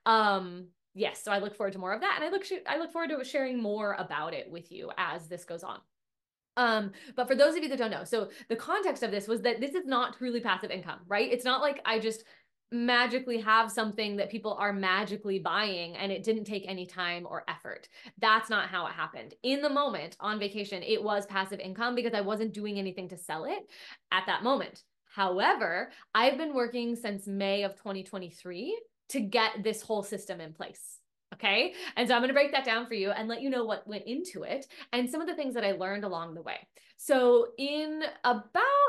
Um, 0.05 0.67
yes, 0.93 1.23
so 1.23 1.31
I 1.31 1.39
look 1.39 1.55
forward 1.55 1.73
to 1.73 1.79
more 1.79 1.93
of 1.93 2.01
that. 2.01 2.19
And 2.19 2.25
I 2.25 2.29
look 2.29 2.45
I 2.67 2.77
look 2.77 2.91
forward 2.91 3.09
to 3.11 3.23
sharing 3.23 3.61
more 3.61 3.95
about 3.97 4.33
it 4.33 4.51
with 4.51 4.71
you 4.71 4.91
as 4.97 5.27
this 5.27 5.45
goes 5.45 5.63
on. 5.63 5.79
Um, 6.57 6.91
but 7.15 7.27
for 7.27 7.35
those 7.35 7.55
of 7.55 7.63
you 7.63 7.69
that 7.69 7.77
don't 7.77 7.91
know, 7.91 8.03
so 8.03 8.29
the 8.49 8.55
context 8.55 9.01
of 9.01 9.11
this 9.11 9.27
was 9.27 9.41
that 9.43 9.61
this 9.61 9.75
is 9.75 9.85
not 9.85 10.17
truly 10.17 10.41
passive 10.41 10.71
income, 10.71 10.99
right? 11.07 11.31
It's 11.31 11.45
not 11.45 11.61
like 11.61 11.81
I 11.85 11.99
just 11.99 12.25
magically 12.71 13.39
have 13.39 13.71
something 13.71 14.15
that 14.17 14.29
people 14.29 14.53
are 14.59 14.73
magically 14.73 15.39
buying 15.39 15.95
and 15.97 16.11
it 16.11 16.23
didn't 16.23 16.43
take 16.43 16.65
any 16.67 16.85
time 16.85 17.25
or 17.29 17.43
effort. 17.47 17.87
That's 18.19 18.49
not 18.49 18.69
how 18.69 18.85
it 18.85 18.93
happened. 18.93 19.33
In 19.43 19.61
the 19.61 19.69
moment 19.69 20.15
on 20.19 20.39
vacation, 20.39 20.83
it 20.83 21.03
was 21.03 21.25
passive 21.25 21.59
income 21.59 21.95
because 21.95 22.13
I 22.13 22.21
wasn't 22.21 22.53
doing 22.53 22.77
anything 22.77 23.09
to 23.09 23.17
sell 23.17 23.45
it 23.45 23.65
at 24.11 24.25
that 24.27 24.43
moment. 24.43 24.83
However, 25.05 25.91
I've 26.13 26.37
been 26.37 26.53
working 26.53 26.95
since 26.95 27.25
May 27.25 27.63
of 27.63 27.75
2023 27.75 28.79
to 29.09 29.19
get 29.19 29.63
this 29.63 29.81
whole 29.81 30.03
system 30.03 30.39
in 30.39 30.53
place. 30.53 30.99
Okay. 31.33 31.73
And 31.95 32.07
so 32.07 32.15
I'm 32.15 32.21
going 32.21 32.29
to 32.29 32.33
break 32.33 32.51
that 32.51 32.65
down 32.65 32.85
for 32.87 32.95
you 32.95 33.11
and 33.11 33.27
let 33.27 33.41
you 33.41 33.49
know 33.49 33.65
what 33.65 33.87
went 33.87 34.05
into 34.05 34.43
it 34.43 34.65
and 34.93 35.09
some 35.09 35.21
of 35.21 35.27
the 35.27 35.35
things 35.35 35.53
that 35.53 35.63
I 35.63 35.71
learned 35.73 36.03
along 36.03 36.33
the 36.33 36.41
way. 36.41 36.67
So 37.01 37.47
in 37.57 38.03
about, 38.25 38.43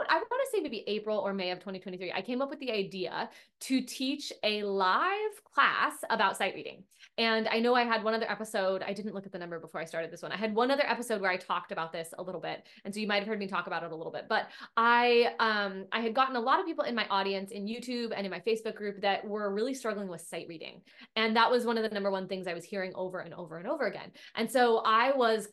I 0.08 0.16
want 0.16 0.28
to 0.28 0.48
say 0.52 0.60
maybe 0.60 0.82
April 0.88 1.20
or 1.20 1.32
May 1.32 1.52
of 1.52 1.60
2023, 1.60 2.10
I 2.12 2.20
came 2.22 2.42
up 2.42 2.50
with 2.50 2.58
the 2.58 2.72
idea 2.72 3.30
to 3.60 3.80
teach 3.82 4.32
a 4.42 4.64
live 4.64 5.44
class 5.54 5.92
about 6.10 6.36
sight 6.36 6.56
reading. 6.56 6.82
And 7.18 7.46
I 7.46 7.60
know 7.60 7.76
I 7.76 7.84
had 7.84 8.02
one 8.02 8.12
other 8.14 8.28
episode, 8.28 8.82
I 8.82 8.92
didn't 8.92 9.14
look 9.14 9.26
at 9.26 9.32
the 9.32 9.38
number 9.38 9.60
before 9.60 9.80
I 9.80 9.84
started 9.84 10.10
this 10.10 10.22
one. 10.22 10.32
I 10.32 10.36
had 10.36 10.56
one 10.56 10.72
other 10.72 10.82
episode 10.84 11.20
where 11.20 11.30
I 11.30 11.36
talked 11.36 11.70
about 11.70 11.92
this 11.92 12.12
a 12.18 12.22
little 12.22 12.40
bit. 12.40 12.66
And 12.84 12.92
so 12.92 12.98
you 12.98 13.06
might 13.06 13.20
have 13.20 13.28
heard 13.28 13.38
me 13.38 13.46
talk 13.46 13.68
about 13.68 13.84
it 13.84 13.92
a 13.92 13.96
little 13.96 14.12
bit. 14.12 14.26
But 14.28 14.48
I 14.76 15.34
um 15.38 15.86
I 15.92 16.00
had 16.00 16.12
gotten 16.12 16.34
a 16.34 16.40
lot 16.40 16.58
of 16.58 16.66
people 16.66 16.86
in 16.86 16.96
my 16.96 17.06
audience 17.10 17.52
in 17.52 17.64
YouTube 17.64 18.12
and 18.12 18.26
in 18.26 18.30
my 18.32 18.40
Facebook 18.40 18.74
group 18.74 19.02
that 19.02 19.24
were 19.24 19.54
really 19.54 19.72
struggling 19.72 20.08
with 20.08 20.20
sight 20.20 20.46
reading. 20.48 20.80
And 21.14 21.36
that 21.36 21.48
was 21.48 21.64
one 21.64 21.78
of 21.78 21.84
the 21.84 21.90
number 21.90 22.10
one 22.10 22.26
things 22.26 22.48
I 22.48 22.54
was 22.54 22.64
hearing 22.64 22.90
over 22.96 23.20
and 23.20 23.32
over 23.34 23.58
and 23.58 23.68
over 23.68 23.86
again. 23.86 24.10
And 24.34 24.50
so 24.50 24.78
I 24.78 25.12
was 25.12 25.46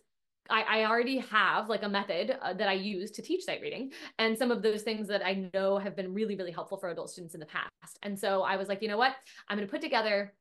I, 0.50 0.82
I, 0.82 0.86
already 0.86 1.20
have 1.20 1.70
like 1.70 1.84
a 1.84 1.90
method 1.90 2.38
uh, 2.42 2.54
that 2.54 2.68
I 2.68 2.74
use 2.74 3.12
to 3.12 3.22
teach 3.22 3.44
sight 3.44 3.62
reading 3.62 3.92
and 4.20 4.38
some 4.38 4.52
of 4.52 4.62
those 4.62 4.82
things 4.82 5.08
that 5.08 5.26
I 5.26 5.50
know 5.54 5.78
have 5.78 5.96
been 5.96 6.14
really, 6.14 6.36
really 6.36 6.52
helpful 6.52 6.78
for 6.78 6.90
adult 6.90 7.10
students 7.10 7.34
in 7.34 7.40
the 7.40 7.46
past. 7.46 7.98
And 8.04 8.18
so 8.18 8.42
I 8.44 8.56
was 8.56 8.68
like, 8.68 8.82
you 8.82 8.88
know 8.88 8.98
what? 8.98 9.14
I'm 9.48 9.58
going 9.58 9.68
to 9.68 9.72
put 9.72 9.82
together 9.82 10.34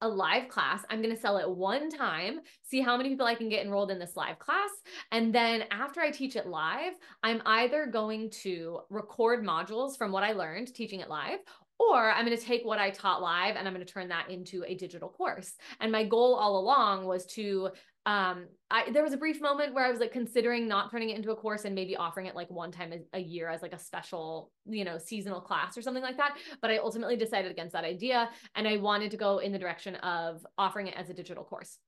a 0.00 0.08
live 0.08 0.48
class. 0.48 0.84
I'm 0.90 1.02
going 1.02 1.14
to 1.14 1.20
sell 1.20 1.38
it 1.38 1.48
one 1.48 1.90
time, 1.90 2.40
see 2.62 2.80
how 2.80 2.96
many 2.96 3.08
people 3.08 3.26
I 3.26 3.34
can 3.34 3.48
get 3.48 3.64
enrolled 3.64 3.90
in 3.90 3.98
this 3.98 4.16
live 4.16 4.38
class. 4.38 4.70
And 5.10 5.34
then 5.34 5.64
after 5.70 6.00
I 6.00 6.10
teach 6.10 6.36
it 6.36 6.46
live, 6.46 6.92
I'm 7.22 7.42
either 7.44 7.86
going 7.86 8.30
to 8.42 8.80
record 8.90 9.44
modules 9.44 9.96
from 9.98 10.12
what 10.12 10.22
I 10.22 10.32
learned 10.32 10.72
teaching 10.72 11.00
it 11.00 11.08
live, 11.08 11.40
or 11.78 12.10
I'm 12.10 12.24
going 12.24 12.36
to 12.36 12.42
take 12.42 12.64
what 12.64 12.78
I 12.78 12.90
taught 12.90 13.22
live 13.22 13.56
and 13.56 13.66
I'm 13.66 13.74
going 13.74 13.84
to 13.84 13.92
turn 13.92 14.08
that 14.08 14.30
into 14.30 14.64
a 14.66 14.74
digital 14.74 15.08
course. 15.08 15.54
And 15.80 15.92
my 15.92 16.04
goal 16.04 16.34
all 16.34 16.58
along 16.58 17.06
was 17.06 17.26
to 17.26 17.70
um 18.08 18.46
I 18.70 18.90
there 18.90 19.02
was 19.02 19.12
a 19.12 19.18
brief 19.18 19.40
moment 19.40 19.74
where 19.74 19.84
I 19.84 19.90
was 19.90 20.00
like 20.00 20.12
considering 20.12 20.66
not 20.66 20.90
turning 20.90 21.10
it 21.10 21.16
into 21.16 21.30
a 21.30 21.36
course 21.36 21.66
and 21.66 21.74
maybe 21.74 21.94
offering 21.94 22.26
it 22.26 22.34
like 22.34 22.50
one 22.50 22.72
time 22.72 22.92
a, 22.92 23.18
a, 23.18 23.20
year 23.20 23.48
as 23.48 23.60
like 23.62 23.74
a 23.74 23.78
special, 23.78 24.50
you 24.66 24.84
know, 24.84 24.98
seasonal 24.98 25.40
class 25.40 25.76
or 25.76 25.82
something 25.82 26.02
like 26.02 26.16
that, 26.16 26.36
but 26.62 26.70
I 26.70 26.78
ultimately 26.78 27.16
decided 27.16 27.50
against 27.50 27.74
that 27.74 27.84
idea 27.84 28.30
and 28.54 28.66
I 28.66 28.78
wanted 28.78 29.10
to 29.10 29.16
go 29.16 29.38
in 29.38 29.52
the 29.52 29.58
direction 29.58 29.94
of 29.96 30.44
offering 30.56 30.86
it 30.86 30.94
as 30.96 31.10
a 31.10 31.14
digital 31.14 31.44
course. 31.44 31.78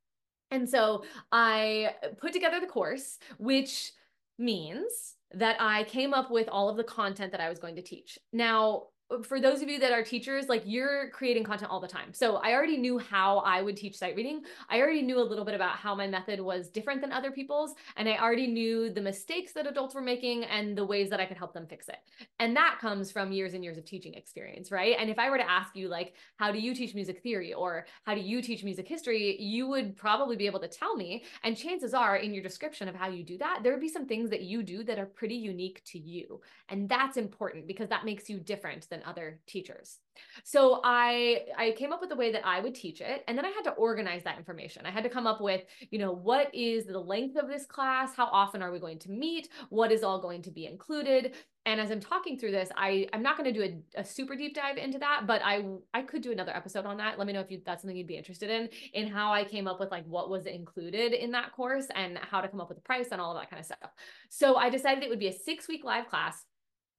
And 0.51 0.69
so 0.69 1.05
I 1.33 1.95
put 2.19 2.33
together 2.33 2.61
the 2.61 2.67
course 2.67 3.19
which 3.39 3.93
means 4.39 5.17
that 5.33 5.57
I 5.61 5.85
came 5.85 6.13
up 6.13 6.31
with 6.31 6.49
all 6.49 6.69
of 6.69 6.77
the 6.77 6.85
content 6.85 7.33
that 7.33 7.41
I 7.41 7.49
was 7.49 7.59
going 7.59 7.77
to 7.77 7.83
teach. 7.83 8.19
Now, 8.33 8.85
for 9.25 9.41
those 9.41 9.63
of 9.63 9.69
you 9.69 9.79
that 9.81 9.93
are 9.93 10.03
teachers, 10.03 10.49
like 10.49 10.63
you're 10.65 11.11
creating 11.11 11.45
content 11.45 11.71
all 11.71 11.81
the 11.81 11.89
time. 11.89 12.13
So 12.13 12.37
I 12.37 12.53
already 12.53 12.77
knew 12.77 12.99
how 12.99 13.39
I 13.39 13.61
would 13.63 13.77
teach 13.77 13.97
sight 13.99 14.15
reading. 14.15 14.43
I 14.69 14.81
already 14.81 15.03
knew 15.03 15.19
a 15.19 15.23
little 15.23 15.45
bit 15.45 15.55
about 15.55 15.77
how 15.77 15.95
my 15.95 16.07
method 16.07 16.41
was 16.41 16.69
different 16.69 17.01
than 17.01 17.13
other 17.13 17.31
people's. 17.31 17.75
And 17.97 18.09
I 18.09 18.19
already 18.19 18.47
knew 18.47 18.91
the 18.91 19.01
mistakes 19.01 19.53
that 19.53 19.67
adults 19.67 19.95
were 19.95 20.01
making 20.01 20.45
and 20.45 20.77
the 20.77 20.85
ways 20.85 21.11
that 21.11 21.21
I 21.21 21.27
could 21.27 21.37
help 21.37 21.53
them 21.53 21.67
fix 21.67 21.89
it. 21.89 21.99
And 22.39 22.57
that 22.57 22.79
comes 22.81 23.11
from 23.11 23.33
years 23.33 23.55
and 23.55 23.65
years 23.65 23.79
of 23.79 23.85
teaching 23.85 24.15
experience, 24.15 24.71
right? 24.71 24.97
And 24.99 25.11
if 25.11 25.19
I 25.19 25.29
were 25.31 25.39
to 25.39 25.51
ask 25.51 25.75
you, 25.75 25.89
like, 25.89 26.15
how 26.37 26.53
do 26.53 26.59
you 26.59 26.75
teach 26.75 26.95
music 26.95 27.23
theory 27.23 27.53
or 27.53 27.87
how 28.05 28.15
do 28.15 28.21
you 28.21 28.41
teach 28.41 28.63
music 28.63 28.87
history, 28.87 29.41
you 29.41 29.67
would 29.67 29.97
probably 29.97 30.37
be 30.37 30.47
able 30.47 30.61
to 30.61 30.69
tell 30.69 30.95
me. 30.97 31.25
And 31.43 31.57
chances 31.57 31.95
are, 31.95 32.17
in 32.17 32.33
your 32.33 32.43
description 32.43 32.89
of 32.89 32.95
how 32.95 33.09
you 33.09 33.25
do 33.25 33.39
that, 33.39 33.61
there 33.63 33.73
would 33.73 33.81
be 33.81 33.89
some 33.89 34.07
things 34.07 34.31
that 34.31 34.43
you 34.43 34.63
do 34.63 34.85
that 34.85 34.99
are 34.99 35.07
pretty 35.07 35.35
unique 35.35 35.83
to 35.87 35.99
you. 35.99 36.41
And 36.69 36.89
that's 36.89 37.17
important 37.17 37.67
because 37.67 37.89
that 37.89 38.05
makes 38.05 38.29
you 38.29 38.39
different 38.39 38.89
than 38.89 39.00
than 39.01 39.09
other 39.09 39.41
teachers. 39.47 39.99
So 40.45 40.81
I 40.85 41.47
I 41.57 41.73
came 41.73 41.93
up 41.93 42.01
with 42.01 42.13
a 42.13 42.17
way 42.17 42.33
that 42.33 42.47
I 42.47 42.61
would 42.61 42.75
teach 42.75 43.01
it 43.01 43.25
and 43.27 43.39
then 43.39 43.47
I 43.47 43.51
had 43.51 43.63
to 43.63 43.71
organize 43.73 44.23
that 44.25 44.39
information. 44.39 44.85
I 44.85 44.91
had 44.91 45.05
to 45.05 45.11
come 45.11 45.27
up 45.27 45.41
with, 45.41 45.63
you 45.91 45.99
know, 45.99 46.13
what 46.13 46.55
is 46.55 46.87
the 46.87 46.99
length 46.99 47.37
of 47.37 47.49
this 47.49 47.65
class? 47.65 48.15
How 48.15 48.27
often 48.27 48.61
are 48.63 48.71
we 48.71 48.79
going 48.79 48.99
to 49.01 49.11
meet? 49.11 49.49
What 49.71 49.93
is 49.93 50.03
all 50.03 50.21
going 50.21 50.43
to 50.43 50.51
be 50.51 50.67
included? 50.67 51.35
And 51.67 51.81
as 51.81 51.91
I'm 51.91 52.01
talking 52.01 52.39
through 52.39 52.53
this, 52.53 52.71
I 52.77 53.07
I'm 53.13 53.23
not 53.23 53.39
going 53.39 53.53
to 53.53 53.59
do 53.59 53.83
a, 53.97 54.01
a, 54.01 54.05
super 54.05 54.35
deep 54.35 54.55
dive 54.55 54.77
into 54.77 54.99
that, 54.99 55.27
but 55.27 55.43
I 55.45 55.65
I 55.95 56.03
could 56.03 56.23
do 56.23 56.33
another 56.33 56.55
episode 56.55 56.87
on 56.87 56.97
that. 56.99 57.19
Let 57.19 57.27
me 57.27 57.33
know 57.33 57.41
if 57.41 57.51
you 57.51 57.61
that's 57.65 57.83
something 57.83 57.97
you'd 57.97 58.07
be 58.07 58.17
interested 58.17 58.51
in 58.51 58.69
in 58.93 59.09
how 59.09 59.33
I 59.33 59.45
came 59.45 59.67
up 59.67 59.79
with 59.81 59.91
like 59.91 60.05
what 60.07 60.31
was 60.31 60.47
included 60.47 61.13
in 61.13 61.31
that 61.33 61.53
course 61.53 61.87
and 61.95 62.19
how 62.19 62.41
to 62.41 62.49
come 62.49 62.61
up 62.61 62.69
with 62.69 62.79
the 62.79 62.83
price 62.83 63.09
and 63.13 63.21
all 63.21 63.35
of 63.35 63.41
that 63.41 63.51
kind 63.51 63.61
of 63.61 63.67
stuff. 63.67 63.91
So 64.31 64.57
I 64.57 64.71
decided 64.71 65.05
it 65.05 65.11
would 65.11 65.19
be 65.19 65.29
a 65.29 65.33
6-week 65.33 65.85
live 65.85 66.09
class 66.09 66.45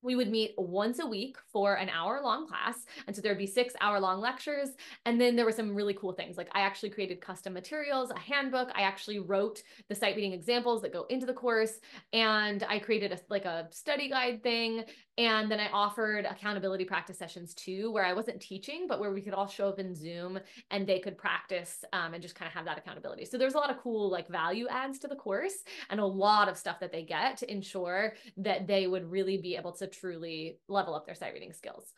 we 0.01 0.15
would 0.15 0.29
meet 0.29 0.53
once 0.58 1.00
a 1.00 1.05
week 1.05 1.38
for 1.51 1.75
an 1.75 1.89
hour 1.89 2.22
long 2.24 2.48
class. 2.48 2.86
And 3.08 3.15
so 3.15 3.22
there'd 3.22 3.38
be 3.38 3.48
six 3.48 3.74
hour 3.81 4.00
long 4.00 4.20
lectures. 4.20 4.70
And 5.05 5.20
then 5.20 5.36
there 5.36 5.46
were 5.46 5.51
some 5.51 5.75
really 5.75 5.93
cool 5.93 6.13
things. 6.13 6.38
Like 6.38 6.50
I 6.53 6.62
actually 6.62 6.89
created 6.89 7.22
custom 7.22 7.53
materials, 7.53 8.12
a 8.12 8.20
handbook. 8.20 8.70
I 8.75 8.81
actually 8.81 9.20
wrote 9.20 9.62
the 9.89 9.96
sight 9.96 10.15
reading 10.15 10.34
examples 10.34 10.81
that 10.81 10.93
go 10.93 11.05
into 11.10 11.25
the 11.25 11.34
course. 11.34 11.79
And 12.13 12.63
I 12.67 12.79
created 12.79 13.12
a, 13.12 13.20
like 13.29 13.46
a 13.46 13.67
study 13.72 14.10
guide 14.10 14.43
thing. 14.43 14.84
And 15.17 15.51
then 15.51 15.60
I 15.60 15.70
offered 15.72 16.25
accountability 16.25 16.86
practice 16.86 17.17
sessions 17.17 17.53
too, 17.53 17.91
where 17.91 18.05
I 18.05 18.13
wasn't 18.13 18.41
teaching, 18.41 18.88
but 18.88 19.00
where 19.00 19.12
we 19.12 19.22
could 19.22 19.34
all 19.34 19.48
show 19.48 19.67
up 19.67 19.77
in 19.77 19.93
Zoom 19.93 20.39
and 20.72 20.88
they 20.88 21.00
could 21.00 21.17
practice 21.17 21.84
um, 21.93 22.13
and 22.13 22.24
just 22.24 22.34
kind 22.34 22.48
of 22.48 22.53
have 22.53 22.65
that 22.65 22.77
accountability. 22.77 23.25
So 23.25 23.38
there's 23.38 23.53
a 23.53 23.58
lot 23.58 23.70
of 23.70 23.77
cool 23.77 24.10
like 24.10 24.27
value 24.29 24.67
adds 24.70 24.98
to 25.00 25.08
the 25.08 25.15
course 25.15 25.63
and 25.89 26.00
a 26.00 26.05
lot 26.05 26.48
of 26.48 26.58
stuff 26.58 26.79
that 26.79 26.91
they 26.91 27.03
get 27.03 27.38
to 27.38 27.51
ensure 27.51 28.13
that 28.38 28.67
they 28.67 28.88
would 28.88 29.12
really 29.12 29.38
be 29.38 29.55
able 29.55 29.74
to 29.74 29.90
truly 29.91 30.60
level 30.67 30.95
up 30.95 31.05
their 31.05 31.15
sight 31.15 31.33
reading 31.33 31.53
skills. 31.53 31.93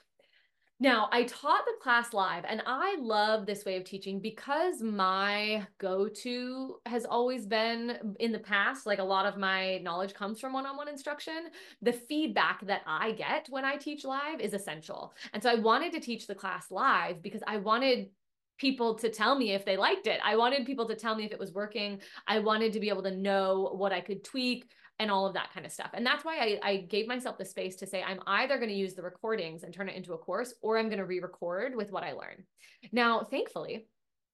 Now, 0.80 1.08
I 1.12 1.24
taught 1.24 1.66
the 1.66 1.82
class 1.82 2.14
live 2.14 2.44
and 2.46 2.62
I 2.66 2.98
love 3.00 3.46
this 3.46 3.64
way 3.64 3.78
of 3.78 3.86
teaching 3.86 4.20
because 4.20 4.82
my 4.82 5.66
go 5.78 6.10
to 6.24 6.76
has 6.88 7.06
always 7.06 7.46
been 7.46 8.16
in 8.20 8.32
the 8.32 8.40
past, 8.40 8.86
like 8.86 9.00
a 9.00 9.04
lot 9.04 9.26
of 9.26 9.38
my 9.38 9.78
knowledge 9.78 10.14
comes 10.14 10.42
from 10.42 10.52
one 10.52 10.66
on 10.66 10.76
one 10.76 10.90
instruction. 10.90 11.46
The 11.82 11.94
feedback 11.94 12.66
that 12.68 12.82
I 12.86 13.14
get 13.14 13.48
when 13.50 13.64
I 13.64 13.78
teach 13.78 14.04
live 14.04 14.42
is 14.42 14.54
essential. 14.54 15.14
And 15.32 15.42
so 15.42 15.50
I 15.50 15.56
wanted 15.56 15.94
to 15.94 16.02
teach 16.02 16.28
the 16.28 16.36
class 16.36 16.70
live 16.70 17.22
because 17.22 17.44
I 17.48 17.58
wanted 17.58 18.10
people 18.58 18.96
to 18.96 19.10
tell 19.10 19.38
me 19.38 19.54
if 19.54 19.66
they 19.66 19.78
liked 19.78 20.08
it. 20.08 20.20
I 20.24 20.36
wanted 20.36 20.66
people 20.66 20.88
to 20.88 20.96
tell 20.96 21.16
me 21.16 21.24
if 21.24 21.32
it 21.32 21.40
was 21.40 21.54
working. 21.54 22.00
I 22.28 22.40
wanted 22.40 22.74
to 22.74 22.80
be 22.80 22.90
able 22.90 23.04
to 23.04 23.16
know 23.16 23.74
what 23.74 23.94
I 23.94 24.02
could 24.02 24.24
tweak, 24.24 24.70
and 25.04 25.12
all 25.12 25.28
of 25.28 25.34
that 25.36 25.54
kind 25.54 25.66
of 25.66 25.72
stuff. 25.72 25.92
And 25.94 26.06
that's 26.06 26.26
why 26.26 26.38
I, 26.64 26.68
I 26.68 26.78
gave 26.78 27.08
myself 27.08 27.38
the 27.38 27.46
space 27.46 27.76
to 27.78 27.86
say, 27.86 28.02
I'm 28.02 28.22
either 28.26 28.58
going 28.58 28.70
to 28.70 28.76
use 28.76 28.96
the 28.96 29.04
recordings 29.04 29.64
and 29.64 29.74
turn 29.74 29.90
it 29.90 29.96
into 29.96 30.14
a 30.14 30.18
course, 30.18 30.54
or 30.62 30.78
I'm 30.78 30.88
going 30.88 30.98
to 30.98 31.06
re 31.06 31.20
record 31.20 31.76
with 31.76 31.92
what 31.92 32.04
I 32.04 32.14
learn. 32.14 32.46
Now, 32.92 33.28
thankfully, 33.30 33.88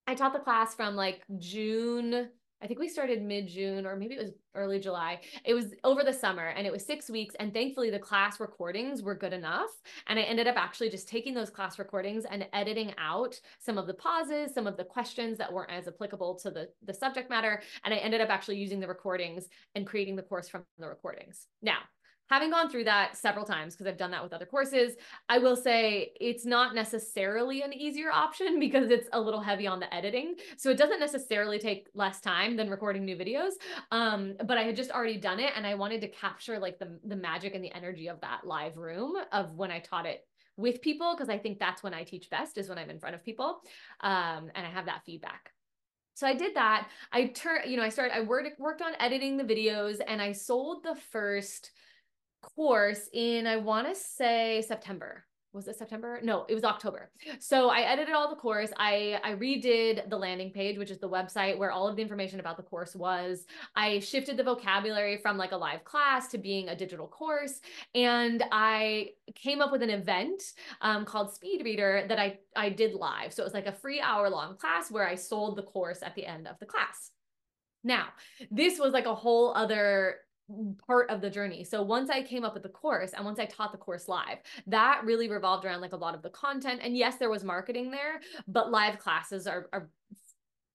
I 0.07 0.15
taught 0.15 0.33
the 0.33 0.39
class 0.39 0.75
from 0.75 0.95
like 0.95 1.21
June 1.37 2.29
I 2.61 2.67
think 2.67 2.79
we 2.79 2.89
started 2.89 3.21
mid 3.21 3.47
June 3.47 3.85
or 3.85 3.95
maybe 3.95 4.15
it 4.15 4.21
was 4.21 4.31
early 4.53 4.79
July. 4.79 5.21
It 5.45 5.53
was 5.53 5.73
over 5.83 6.03
the 6.03 6.13
summer 6.13 6.47
and 6.47 6.67
it 6.67 6.73
was 6.73 6.85
six 6.85 7.09
weeks. 7.09 7.35
And 7.39 7.53
thankfully, 7.53 7.89
the 7.89 7.99
class 7.99 8.39
recordings 8.39 9.01
were 9.01 9.15
good 9.15 9.33
enough. 9.33 9.69
And 10.07 10.19
I 10.19 10.23
ended 10.23 10.47
up 10.47 10.57
actually 10.57 10.89
just 10.89 11.07
taking 11.07 11.33
those 11.33 11.49
class 11.49 11.79
recordings 11.79 12.25
and 12.29 12.47
editing 12.53 12.93
out 12.97 13.39
some 13.59 13.77
of 13.77 13.87
the 13.87 13.93
pauses, 13.93 14.53
some 14.53 14.67
of 14.67 14.75
the 14.75 14.83
questions 14.83 15.37
that 15.37 15.51
weren't 15.51 15.71
as 15.71 15.87
applicable 15.87 16.35
to 16.39 16.51
the, 16.51 16.69
the 16.85 16.93
subject 16.93 17.29
matter. 17.29 17.61
And 17.85 17.93
I 17.93 17.97
ended 17.97 18.21
up 18.21 18.29
actually 18.29 18.57
using 18.57 18.79
the 18.79 18.87
recordings 18.87 19.47
and 19.75 19.87
creating 19.87 20.15
the 20.15 20.23
course 20.23 20.49
from 20.49 20.63
the 20.77 20.87
recordings. 20.87 21.47
Now, 21.61 21.79
having 22.29 22.51
gone 22.51 22.69
through 22.69 22.83
that 22.85 23.17
several 23.17 23.45
times 23.45 23.75
because 23.75 23.87
I've 23.87 23.97
done 23.97 24.11
that 24.11 24.23
with 24.23 24.33
other 24.33 24.45
courses, 24.45 24.93
I 25.27 25.39
will 25.39 25.55
say 25.55 26.13
it's 26.19 26.45
not 26.45 26.75
necessarily 26.75 27.61
an 27.61 27.73
easier 27.73 28.11
option 28.11 28.59
because 28.59 28.91
it's 28.91 29.09
a 29.13 29.19
little 29.19 29.41
heavy 29.41 29.67
on 29.67 29.79
the 29.79 29.93
editing. 29.93 30.35
So 30.57 30.69
it 30.69 30.77
doesn't 30.77 30.99
necessarily 30.99 31.59
take 31.59 31.87
less 31.93 32.21
time 32.21 32.55
than 32.55 32.69
recording 32.69 33.03
new 33.03 33.15
videos. 33.15 33.51
Um, 33.91 34.35
but 34.45 34.57
I 34.57 34.63
had 34.63 34.75
just 34.75 34.91
already 34.91 35.17
done 35.17 35.39
it 35.39 35.53
and 35.55 35.65
I 35.65 35.75
wanted 35.75 36.01
to 36.01 36.07
capture 36.07 36.59
like 36.59 36.79
the, 36.79 36.99
the 37.03 37.15
magic 37.15 37.55
and 37.55 37.63
the 37.63 37.73
energy 37.75 38.07
of 38.07 38.21
that 38.21 38.45
live 38.45 38.77
room 38.77 39.15
of 39.31 39.55
when 39.55 39.71
I 39.71 39.79
taught 39.79 40.05
it 40.05 40.25
with 40.55 40.81
people 40.81 41.15
because 41.15 41.29
I 41.29 41.37
think 41.37 41.57
that's 41.57 41.81
when 41.81 41.93
I 41.93 42.03
teach 42.03 42.29
best 42.29 42.57
is 42.57 42.67
when 42.67 42.77
I'm 42.77 42.89
in 42.89 42.99
front 42.99 43.15
of 43.15 43.23
people 43.23 43.61
um, 44.01 44.51
and 44.53 44.67
I 44.67 44.69
have 44.69 44.85
that 44.85 45.03
feedback. 45.05 45.53
So 46.15 46.27
I 46.27 46.35
did 46.35 46.53
that. 46.55 46.89
I 47.13 47.27
turned, 47.27 47.71
you 47.71 47.77
know, 47.77 47.83
I 47.83 47.87
started, 47.87 48.13
I 48.13 48.21
worked, 48.21 48.59
worked 48.59 48.81
on 48.81 48.91
editing 48.99 49.37
the 49.37 49.43
videos 49.45 50.01
and 50.05 50.21
I 50.21 50.33
sold 50.33 50.83
the 50.83 50.95
first 50.95 51.71
course 52.41 53.09
in, 53.13 53.47
I 53.47 53.57
want 53.57 53.87
to 53.87 53.95
say 53.95 54.63
September. 54.67 55.25
Was 55.51 55.67
it 55.67 55.77
September? 55.77 56.19
No, 56.21 56.45
it 56.47 56.53
was 56.53 56.63
October. 56.63 57.09
So 57.39 57.69
I 57.69 57.81
edited 57.81 58.13
all 58.13 58.29
the 58.29 58.35
course. 58.35 58.69
I, 58.77 59.19
I 59.23 59.33
redid 59.33 60.07
the 60.07 60.17
landing 60.17 60.51
page, 60.51 60.77
which 60.77 60.91
is 60.91 60.99
the 60.99 61.09
website 61.09 61.57
where 61.57 61.71
all 61.71 61.87
of 61.87 61.95
the 61.95 62.03
information 62.03 62.39
about 62.39 62.55
the 62.55 62.63
course 62.63 62.95
was. 62.95 63.45
I 63.75 63.97
shifted 63.97 64.37
the 64.37 64.43
vocabulary 64.43 65.17
from 65.17 65.37
like 65.37 65.51
a 65.51 65.57
live 65.57 65.83
class 65.85 66.27
to 66.29 66.37
being 66.37 66.69
a 66.69 66.75
digital 66.75 67.07
course. 67.07 67.61
And 67.95 68.43
I 68.51 69.09
came 69.33 69.59
up 69.59 69.71
with 69.71 69.81
an 69.81 69.89
event 69.89 70.43
um, 70.81 71.03
called 71.03 71.33
Speed 71.33 71.63
Reader 71.65 72.05
that 72.09 72.19
I, 72.19 72.37
I 72.55 72.69
did 72.69 72.93
live. 72.93 73.33
So 73.33 73.41
it 73.41 73.45
was 73.45 73.55
like 73.55 73.65
a 73.65 73.71
free 73.71 74.01
hour 74.01 74.29
long 74.29 74.55
class 74.55 74.91
where 74.91 75.07
I 75.07 75.15
sold 75.15 75.57
the 75.57 75.63
course 75.63 76.03
at 76.03 76.13
the 76.13 76.27
end 76.27 76.47
of 76.47 76.59
the 76.59 76.67
class. 76.67 77.09
Now, 77.83 78.07
this 78.51 78.77
was 78.77 78.93
like 78.93 79.07
a 79.07 79.15
whole 79.15 79.53
other 79.55 80.17
part 80.85 81.09
of 81.09 81.21
the 81.21 81.29
journey. 81.29 81.63
So 81.63 81.81
once 81.81 82.09
I 82.09 82.21
came 82.21 82.43
up 82.43 82.53
with 82.53 82.63
the 82.63 82.69
course 82.69 83.11
and 83.13 83.25
once 83.25 83.39
I 83.39 83.45
taught 83.45 83.71
the 83.71 83.77
course 83.77 84.07
live, 84.07 84.39
that 84.67 85.01
really 85.03 85.29
revolved 85.29 85.65
around 85.65 85.81
like 85.81 85.93
a 85.93 85.97
lot 85.97 86.15
of 86.15 86.21
the 86.21 86.29
content. 86.29 86.81
And 86.83 86.97
yes, 86.97 87.17
there 87.17 87.29
was 87.29 87.43
marketing 87.43 87.91
there, 87.91 88.21
but 88.47 88.71
live 88.71 88.99
classes 88.99 89.47
are, 89.47 89.67
are 89.73 89.89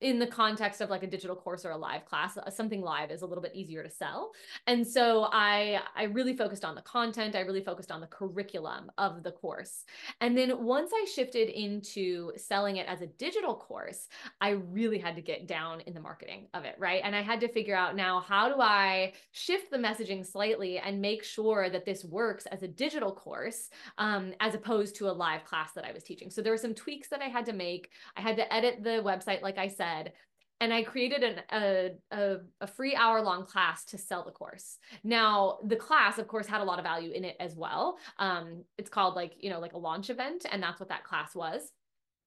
in 0.00 0.18
the 0.18 0.26
context 0.26 0.80
of 0.80 0.90
like 0.90 1.02
a 1.02 1.06
digital 1.06 1.36
course 1.36 1.64
or 1.64 1.70
a 1.70 1.76
live 1.76 2.04
class 2.04 2.36
uh, 2.36 2.50
something 2.50 2.80
live 2.80 3.10
is 3.10 3.22
a 3.22 3.26
little 3.26 3.42
bit 3.42 3.54
easier 3.54 3.82
to 3.82 3.90
sell. 3.90 4.32
And 4.66 4.86
so 4.86 5.28
i 5.32 5.80
i 5.96 6.04
really 6.04 6.36
focused 6.36 6.64
on 6.64 6.74
the 6.74 6.82
content. 6.82 7.36
I 7.36 7.40
really 7.40 7.62
focused 7.62 7.92
on 7.92 8.00
the 8.00 8.06
curriculum 8.06 8.90
of 8.98 9.22
the 9.22 9.32
course. 9.32 9.84
And 10.20 10.36
then 10.36 10.64
once 10.64 10.90
i 10.92 11.06
shifted 11.14 11.48
into 11.48 12.32
selling 12.36 12.76
it 12.76 12.88
as 12.88 13.02
a 13.02 13.06
digital 13.06 13.54
course 13.54 14.08
i 14.40 14.50
really 14.50 14.98
had 14.98 15.14
to 15.16 15.22
get 15.22 15.46
down 15.46 15.80
in 15.82 15.94
the 15.94 16.00
marketing 16.00 16.48
of 16.54 16.64
it 16.64 16.74
right? 16.78 17.00
And 17.04 17.14
i 17.14 17.22
had 17.22 17.40
to 17.40 17.48
figure 17.48 17.76
out 17.76 17.94
now 17.94 18.20
how 18.20 18.48
do 18.48 18.60
i 18.60 19.12
shift 19.32 19.70
the 19.70 19.78
messaging 19.78 20.26
slightly 20.26 20.78
and 20.78 21.00
make 21.00 21.22
sure 21.22 21.70
that 21.70 21.84
this 21.84 22.04
works 22.04 22.46
as 22.46 22.62
a 22.62 22.68
digital 22.68 23.12
course 23.12 23.70
um, 23.98 24.32
as 24.40 24.54
opposed 24.54 24.96
to 24.96 25.08
a 25.08 25.12
live 25.12 25.44
class 25.44 25.72
that 25.74 25.84
i 25.84 25.92
was 25.92 26.02
teaching? 26.02 26.30
So 26.30 26.42
there 26.42 26.52
were 26.52 26.58
some 26.58 26.74
tweaks 26.74 27.08
that 27.08 27.22
i 27.22 27.28
had 27.28 27.46
to 27.46 27.52
make. 27.52 27.90
I 28.16 28.20
had 28.20 28.36
to 28.36 28.52
edit 28.52 28.82
the 28.82 29.02
website 29.04 29.42
like 29.42 29.58
i 29.58 29.68
said 29.68 29.83
said, 29.84 30.12
and 30.60 30.72
I 30.72 30.82
created 30.82 31.22
an, 31.22 31.40
a, 31.52 31.90
a, 32.10 32.36
a 32.60 32.66
free 32.66 32.94
hour 32.94 33.20
long 33.20 33.44
class 33.44 33.84
to 33.86 33.98
sell 33.98 34.24
the 34.24 34.30
course. 34.30 34.78
Now, 35.02 35.58
the 35.64 35.76
class, 35.76 36.18
of 36.18 36.28
course, 36.28 36.46
had 36.46 36.60
a 36.60 36.64
lot 36.64 36.78
of 36.78 36.84
value 36.84 37.10
in 37.10 37.24
it 37.24 37.36
as 37.40 37.54
well. 37.54 37.98
Um, 38.18 38.64
it's 38.78 38.88
called 38.88 39.14
like, 39.14 39.32
you 39.40 39.50
know, 39.50 39.60
like 39.60 39.74
a 39.74 39.78
launch 39.78 40.10
event, 40.10 40.46
and 40.50 40.62
that's 40.62 40.80
what 40.80 40.88
that 40.88 41.04
class 41.04 41.34
was. 41.34 41.60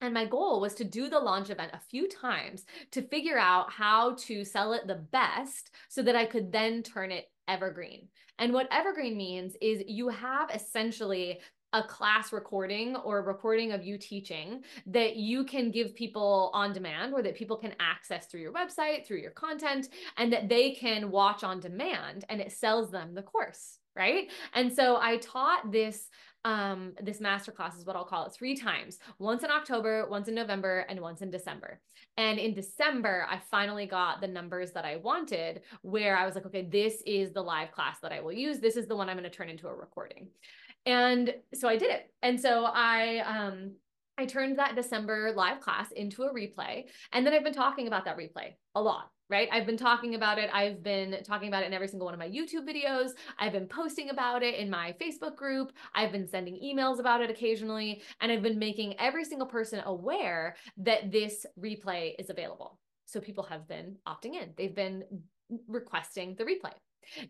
And 0.01 0.13
my 0.13 0.25
goal 0.25 0.61
was 0.61 0.75
to 0.75 0.83
do 0.83 1.09
the 1.09 1.19
launch 1.19 1.49
event 1.49 1.71
a 1.73 1.79
few 1.89 2.07
times 2.07 2.65
to 2.91 3.01
figure 3.01 3.39
out 3.39 3.71
how 3.71 4.15
to 4.27 4.43
sell 4.45 4.73
it 4.73 4.85
the 4.85 5.03
best 5.11 5.71
so 5.89 6.03
that 6.03 6.15
I 6.15 6.25
could 6.25 6.51
then 6.51 6.83
turn 6.83 7.11
it 7.11 7.25
evergreen. 7.47 8.09
And 8.37 8.53
what 8.53 8.67
evergreen 8.71 9.17
means 9.17 9.55
is 9.59 9.81
you 9.87 10.09
have 10.09 10.51
essentially 10.53 11.39
a 11.73 11.83
class 11.83 12.31
recording 12.31 12.95
or 12.97 13.19
a 13.19 13.21
recording 13.21 13.71
of 13.71 13.83
you 13.83 13.97
teaching 13.97 14.63
that 14.85 15.17
you 15.17 15.43
can 15.43 15.69
give 15.69 15.93
people 15.95 16.49
on 16.53 16.73
demand 16.73 17.13
or 17.13 17.21
that 17.21 17.35
people 17.35 17.57
can 17.57 17.73
access 17.79 18.27
through 18.27 18.41
your 18.41 18.53
website, 18.53 19.05
through 19.05 19.17
your 19.17 19.31
content, 19.31 19.89
and 20.17 20.31
that 20.31 20.47
they 20.47 20.71
can 20.71 21.11
watch 21.11 21.43
on 21.43 21.59
demand 21.59 22.25
and 22.29 22.39
it 22.39 22.51
sells 22.51 22.89
them 22.89 23.13
the 23.13 23.21
course, 23.21 23.79
right? 23.95 24.31
And 24.53 24.73
so 24.73 24.97
I 25.01 25.17
taught 25.17 25.71
this 25.71 26.09
um 26.45 26.93
this 27.01 27.19
masterclass 27.19 27.77
is 27.77 27.85
what 27.85 27.95
I'll 27.95 28.05
call 28.05 28.27
it 28.27 28.33
three 28.33 28.55
times 28.55 28.99
once 29.17 29.43
in 29.43 29.49
October 29.49 30.07
once 30.07 30.27
in 30.27 30.35
November 30.35 30.85
and 30.87 31.01
once 31.01 31.21
in 31.21 31.31
December. 31.31 31.81
And 32.15 32.39
in 32.39 32.53
December 32.53 33.27
I 33.29 33.39
finally 33.39 33.87
got 33.87 34.21
the 34.21 34.27
numbers 34.27 34.71
that 34.73 34.85
I 34.85 34.97
wanted 34.97 35.61
where 35.81 36.15
I 36.15 36.25
was 36.25 36.35
like 36.35 36.45
okay 36.45 36.61
this 36.71 37.01
is 37.05 37.33
the 37.33 37.41
live 37.41 37.71
class 37.71 37.99
that 38.01 38.13
I 38.13 38.21
will 38.21 38.31
use. 38.31 38.59
This 38.59 38.77
is 38.77 38.87
the 38.87 38.95
one 38.95 39.09
I'm 39.09 39.17
going 39.17 39.29
to 39.29 39.35
turn 39.35 39.49
into 39.49 39.67
a 39.67 39.75
recording 39.75 40.27
and 40.85 41.33
so 41.53 41.67
I 41.67 41.77
did 41.77 41.91
it. 41.91 42.11
And 42.21 42.39
so 42.39 42.65
I 42.65 43.19
um 43.19 43.71
I 44.17 44.25
turned 44.25 44.57
that 44.57 44.75
December 44.75 45.31
live 45.35 45.59
class 45.59 45.91
into 45.91 46.23
a 46.23 46.33
replay. 46.33 46.85
And 47.11 47.25
then 47.25 47.33
I've 47.33 47.43
been 47.43 47.53
talking 47.53 47.87
about 47.87 48.05
that 48.05 48.17
replay 48.17 48.55
a 48.73 48.81
lot, 48.81 49.11
right? 49.29 49.47
I've 49.51 49.67
been 49.67 49.77
talking 49.77 50.15
about 50.15 50.39
it. 50.39 50.49
I've 50.51 50.81
been 50.81 51.17
talking 51.23 51.49
about 51.49 51.61
it 51.61 51.67
in 51.67 51.73
every 51.73 51.87
single 51.87 52.05
one 52.05 52.15
of 52.15 52.19
my 52.19 52.27
YouTube 52.27 52.67
videos. 52.67 53.11
I've 53.37 53.51
been 53.51 53.67
posting 53.67 54.09
about 54.09 54.41
it 54.41 54.55
in 54.55 54.71
my 54.71 54.95
Facebook 54.99 55.35
group. 55.35 55.71
I've 55.93 56.11
been 56.11 56.27
sending 56.27 56.55
emails 56.55 56.99
about 56.99 57.21
it 57.21 57.29
occasionally. 57.29 58.01
And 58.19 58.31
I've 58.31 58.41
been 58.41 58.57
making 58.57 58.99
every 58.99 59.23
single 59.23 59.47
person 59.47 59.81
aware 59.85 60.55
that 60.77 61.11
this 61.11 61.45
replay 61.59 62.13
is 62.17 62.31
available. 62.31 62.79
So 63.05 63.19
people 63.19 63.43
have 63.45 63.67
been 63.67 63.97
opting 64.07 64.33
in, 64.33 64.53
they've 64.57 64.75
been 64.75 65.03
requesting 65.67 66.35
the 66.35 66.43
replay. 66.43 66.73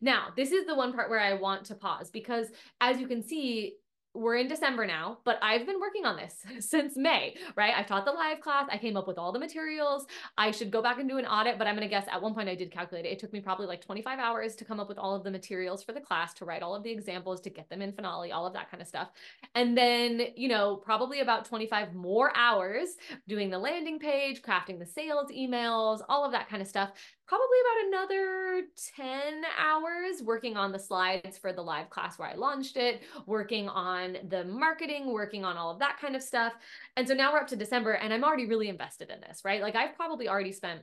Now, 0.01 0.27
this 0.36 0.51
is 0.51 0.65
the 0.65 0.75
one 0.75 0.93
part 0.93 1.10
where 1.10 1.19
I 1.19 1.34
want 1.34 1.65
to 1.65 1.75
pause 1.75 2.10
because 2.10 2.48
as 2.81 3.00
you 3.00 3.07
can 3.07 3.22
see, 3.24 3.75
we're 4.17 4.36
in 4.36 4.48
December 4.48 4.86
now, 4.86 5.19
but 5.25 5.38
I've 5.41 5.65
been 5.65 5.79
working 5.79 6.05
on 6.05 6.17
this 6.17 6.43
since 6.65 6.98
May, 6.98 7.36
right? 7.55 7.74
I 7.75 7.84
taught 7.84 8.05
the 8.05 8.12
live 8.12 8.41
class. 8.41 8.67
I 8.72 8.77
came 8.77 8.98
up 8.98 9.07
with 9.07 9.17
all 9.17 9.31
the 9.31 9.39
materials. 9.39 10.05
I 10.38 10.51
should 10.51 10.72
go 10.72 10.81
back 10.81 11.00
and 11.00 11.07
do 11.07 11.17
an 11.17 11.25
audit, 11.25 11.57
but 11.57 11.67
I'm 11.67 11.75
going 11.75 11.88
to 11.88 11.89
guess 11.89 12.07
at 12.12 12.22
one 12.22 12.34
point 12.34 12.50
I 12.50 12.55
did 12.55 12.72
calculate 12.72 13.05
it. 13.05 13.10
It 13.10 13.19
took 13.19 13.31
me 13.31 13.39
probably 13.39 13.67
like 13.67 13.81
25 13.81 14.19
hours 14.19 14.55
to 14.55 14.65
come 14.65 14.79
up 14.79 14.89
with 14.89 14.98
all 14.98 15.15
of 15.15 15.24
the 15.24 15.31
materials 15.31 15.84
for 15.84 15.91
the 15.91 16.01
class, 16.01 16.34
to 16.36 16.46
write 16.46 16.63
all 16.63 16.75
of 16.75 16.84
the 16.84 16.91
examples, 16.91 17.39
to 17.41 17.50
get 17.50 17.69
them 17.69 17.81
in 17.81 17.93
Finale, 17.93 18.31
all 18.31 18.48
of 18.48 18.53
that 18.53 18.72
kind 18.72 18.81
of 18.81 18.88
stuff. 18.88 19.10
And 19.55 19.77
then, 19.77 20.22
you 20.36 20.50
know, 20.50 20.75
probably 20.75 21.19
about 21.19 21.46
25 21.46 21.93
more 21.93 22.36
hours 22.36 22.96
doing 23.27 23.50
the 23.50 23.60
landing 23.60 24.00
page, 24.00 24.41
crafting 24.41 24.79
the 24.79 24.86
sales 24.86 25.29
emails, 25.31 26.01
all 26.10 26.25
of 26.25 26.31
that 26.31 26.50
kind 26.50 26.62
of 26.62 26.67
stuff 26.67 26.91
probably 27.27 27.57
about 27.62 27.88
another 27.88 28.62
10 28.96 29.43
hours 29.60 30.24
working 30.24 30.55
on 30.55 30.72
the 30.72 30.79
slides 30.79 31.38
for 31.38 31.51
the 31.51 31.62
live 31.62 31.89
class 31.89 32.17
where 32.17 32.29
I 32.29 32.36
launched 32.36 32.77
it, 32.77 33.01
working 33.25 33.67
on 33.67 34.17
the 34.29 34.46
marketing, 34.46 35.12
working 35.12 35.43
on 35.43 35.57
all 35.57 35.69
of 35.72 35.79
that 35.79 35.98
kind 36.00 36.15
of 36.15 36.24
stuff. 36.24 36.53
And 36.96 37.07
so 37.07 37.13
now 37.13 37.34
we're 37.34 37.39
up 37.39 37.48
to 37.48 37.57
December 37.57 37.93
and 37.93 38.13
I'm 38.13 38.24
already 38.24 38.48
really 38.48 38.69
invested 38.69 39.10
in 39.10 39.19
this, 39.19 39.41
right? 39.43 39.62
Like 39.62 39.75
I've 39.75 39.96
probably 39.96 40.29
already 40.29 40.53
spent 40.53 40.81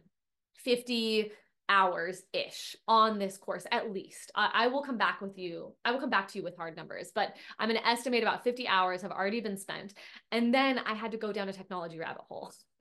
50 0.59 1.33
hours 1.69 2.23
ish 2.33 2.77
on 2.87 3.19
this 3.19 3.37
course 3.37 3.67
at 3.73 3.93
least. 3.93 4.31
I, 4.35 4.51
I, 4.53 4.67
will 4.69 4.83
come 4.83 4.99
back 4.99 5.21
with 5.21 5.39
you 5.39 5.73
i 5.85 5.91
will 5.91 6.01
come 6.01 6.11
back 6.11 6.29
to 6.29 6.39
you 6.39 6.45
with 6.45 6.57
hard 6.57 6.77
numbers 6.77 7.11
but 7.15 7.35
i'm 7.59 7.69
going 7.69 7.81
to 7.81 7.89
estimate 7.89 8.23
about 8.23 8.45
50 8.45 8.67
hours 8.69 9.03
have 9.03 9.13
already 9.13 9.41
been 9.41 9.57
spent 9.57 9.95
and 10.33 10.53
then 10.53 10.79
i 10.81 10.95
had 10.95 11.13
to 11.13 11.19
go 11.19 11.33
down 11.33 11.49
a 11.49 11.53
technology 11.53 11.99
rabbit 11.99 12.23
hole. 12.29 12.53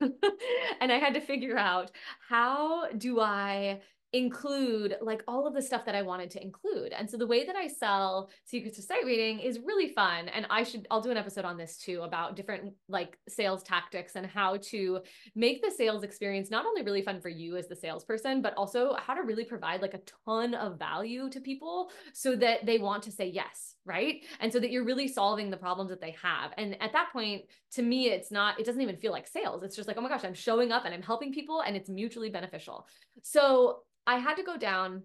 And 0.80 0.92
i 0.92 0.98
had 0.98 1.14
to 1.14 1.20
figure 1.20 1.56
out 1.56 1.90
how 2.28 2.90
do 2.92 3.20
i 3.20 3.80
include 4.14 4.96
like 5.02 5.24
all 5.26 5.44
of 5.44 5.54
the 5.54 5.60
stuff 5.60 5.84
that 5.84 5.96
I 5.96 6.02
wanted 6.02 6.30
to 6.30 6.42
include. 6.42 6.92
And 6.92 7.10
so 7.10 7.16
the 7.16 7.26
way 7.26 7.44
that 7.44 7.56
I 7.56 7.66
sell 7.66 8.30
secrets 8.44 8.78
of 8.78 8.84
sight 8.84 9.04
reading 9.04 9.40
is 9.40 9.58
really 9.58 9.88
fun. 9.88 10.28
And 10.28 10.46
I 10.50 10.62
should, 10.62 10.86
I'll 10.88 11.00
do 11.00 11.10
an 11.10 11.16
episode 11.16 11.44
on 11.44 11.56
this 11.56 11.76
too 11.76 12.02
about 12.02 12.36
different 12.36 12.74
like 12.88 13.18
sales 13.28 13.64
tactics 13.64 14.14
and 14.14 14.24
how 14.24 14.58
to 14.68 15.00
make 15.34 15.62
the 15.62 15.70
sales 15.70 16.04
experience 16.04 16.48
not 16.48 16.64
only 16.64 16.82
really 16.82 17.02
fun 17.02 17.20
for 17.20 17.28
you 17.28 17.56
as 17.56 17.66
the 17.66 17.74
salesperson, 17.74 18.40
but 18.40 18.54
also 18.54 18.94
how 19.04 19.14
to 19.14 19.22
really 19.22 19.44
provide 19.44 19.82
like 19.82 19.94
a 19.94 20.00
ton 20.24 20.54
of 20.54 20.78
value 20.78 21.28
to 21.30 21.40
people 21.40 21.90
so 22.12 22.36
that 22.36 22.64
they 22.64 22.78
want 22.78 23.02
to 23.02 23.10
say 23.10 23.26
yes. 23.26 23.74
Right. 23.84 24.24
And 24.40 24.50
so 24.52 24.60
that 24.60 24.70
you're 24.70 24.84
really 24.84 25.08
solving 25.08 25.50
the 25.50 25.56
problems 25.56 25.90
that 25.90 26.00
they 26.00 26.14
have. 26.22 26.52
And 26.56 26.80
at 26.80 26.92
that 26.92 27.12
point, 27.12 27.42
to 27.72 27.82
me, 27.82 28.06
it's 28.10 28.30
not, 28.30 28.58
it 28.60 28.64
doesn't 28.64 28.80
even 28.80 28.96
feel 28.96 29.12
like 29.12 29.26
sales. 29.26 29.62
It's 29.64 29.76
just 29.76 29.88
like, 29.88 29.98
oh 29.98 30.00
my 30.00 30.08
gosh, 30.08 30.24
I'm 30.24 30.34
showing 30.34 30.70
up 30.72 30.84
and 30.84 30.94
I'm 30.94 31.02
helping 31.02 31.32
people 31.32 31.60
and 31.60 31.76
it's 31.76 31.90
mutually 31.90 32.30
beneficial. 32.30 32.86
So 33.22 33.80
I 34.06 34.16
had 34.18 34.36
to 34.36 34.42
go 34.42 34.56
down 34.56 35.02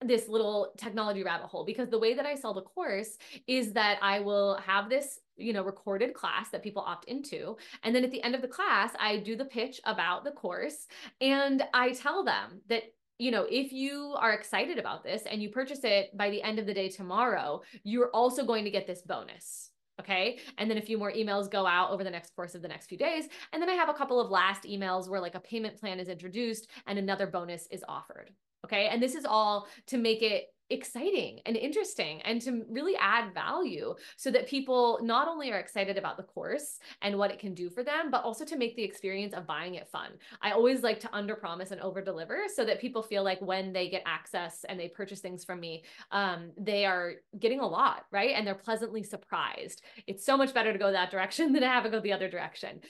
this 0.00 0.28
little 0.28 0.72
technology 0.76 1.24
rabbit 1.24 1.48
hole 1.48 1.64
because 1.64 1.88
the 1.88 1.98
way 1.98 2.14
that 2.14 2.26
I 2.26 2.36
sell 2.36 2.54
the 2.54 2.62
course 2.62 3.18
is 3.46 3.72
that 3.72 3.98
I 4.00 4.20
will 4.20 4.56
have 4.58 4.88
this, 4.88 5.18
you 5.36 5.52
know, 5.52 5.62
recorded 5.62 6.14
class 6.14 6.50
that 6.50 6.62
people 6.62 6.82
opt 6.82 7.06
into. 7.06 7.56
And 7.82 7.94
then 7.94 8.04
at 8.04 8.12
the 8.12 8.22
end 8.22 8.36
of 8.36 8.42
the 8.42 8.48
class, 8.48 8.92
I 9.00 9.16
do 9.16 9.34
the 9.34 9.44
pitch 9.44 9.80
about 9.84 10.24
the 10.24 10.30
course 10.30 10.86
and 11.20 11.64
I 11.74 11.92
tell 11.92 12.24
them 12.24 12.60
that 12.68 12.84
you 13.20 13.32
know, 13.32 13.48
if 13.50 13.72
you 13.72 14.14
are 14.16 14.32
excited 14.32 14.78
about 14.78 15.02
this 15.02 15.22
and 15.22 15.42
you 15.42 15.50
purchase 15.50 15.80
it 15.82 16.16
by 16.16 16.30
the 16.30 16.40
end 16.40 16.60
of 16.60 16.66
the 16.66 16.74
day 16.74 16.88
tomorrow, 16.88 17.60
you're 17.82 18.10
also 18.10 18.44
going 18.44 18.62
to 18.62 18.70
get 18.70 18.86
this 18.86 19.02
bonus. 19.02 19.70
Okay. 20.00 20.38
And 20.58 20.70
then 20.70 20.78
a 20.78 20.82
few 20.82 20.96
more 20.96 21.12
emails 21.12 21.50
go 21.50 21.66
out 21.66 21.90
over 21.90 22.04
the 22.04 22.10
next 22.10 22.34
course 22.36 22.54
of 22.54 22.62
the 22.62 22.68
next 22.68 22.86
few 22.86 22.98
days. 22.98 23.28
And 23.52 23.60
then 23.60 23.68
I 23.68 23.74
have 23.74 23.88
a 23.88 23.94
couple 23.94 24.20
of 24.20 24.30
last 24.30 24.62
emails 24.62 25.08
where 25.08 25.20
like 25.20 25.34
a 25.34 25.40
payment 25.40 25.78
plan 25.78 25.98
is 25.98 26.08
introduced 26.08 26.68
and 26.86 26.98
another 26.98 27.26
bonus 27.26 27.66
is 27.70 27.84
offered. 27.88 28.30
Okay. 28.64 28.88
And 28.88 29.02
this 29.02 29.14
is 29.14 29.24
all 29.24 29.66
to 29.86 29.98
make 29.98 30.22
it 30.22 30.46
exciting 30.70 31.40
and 31.46 31.56
interesting 31.56 32.20
and 32.22 32.40
to 32.42 32.64
really 32.68 32.96
add 32.96 33.32
value 33.32 33.94
so 34.16 34.30
that 34.30 34.46
people 34.46 34.98
not 35.02 35.28
only 35.28 35.50
are 35.50 35.58
excited 35.58 35.96
about 35.96 36.16
the 36.16 36.22
course 36.22 36.78
and 37.02 37.16
what 37.16 37.30
it 37.30 37.38
can 37.38 37.54
do 37.54 37.70
for 37.70 37.82
them, 37.82 38.10
but 38.10 38.22
also 38.24 38.44
to 38.44 38.56
make 38.56 38.76
the 38.76 38.82
experience 38.82 39.34
of 39.34 39.46
buying 39.46 39.74
it 39.76 39.88
fun. 39.88 40.10
I 40.42 40.52
always 40.52 40.82
like 40.82 41.00
to 41.00 41.14
under 41.14 41.34
promise 41.34 41.70
and 41.70 41.80
over 41.80 42.02
deliver 42.02 42.42
so 42.54 42.64
that 42.64 42.80
people 42.80 43.02
feel 43.02 43.22
like 43.22 43.40
when 43.40 43.72
they 43.72 43.88
get 43.88 44.02
access 44.06 44.64
and 44.68 44.78
they 44.78 44.88
purchase 44.88 45.20
things 45.20 45.44
from 45.44 45.60
me, 45.60 45.84
um, 46.10 46.50
they 46.58 46.84
are 46.84 47.14
getting 47.38 47.60
a 47.60 47.66
lot, 47.66 48.04
right? 48.10 48.34
And 48.36 48.46
they're 48.46 48.54
pleasantly 48.54 49.02
surprised. 49.02 49.82
It's 50.06 50.24
so 50.24 50.36
much 50.36 50.52
better 50.52 50.72
to 50.72 50.78
go 50.78 50.92
that 50.92 51.10
direction 51.10 51.52
than 51.52 51.62
to 51.62 51.68
have 51.68 51.86
it 51.86 51.92
go 51.92 52.00
the 52.00 52.12
other 52.12 52.28
direction. 52.28 52.80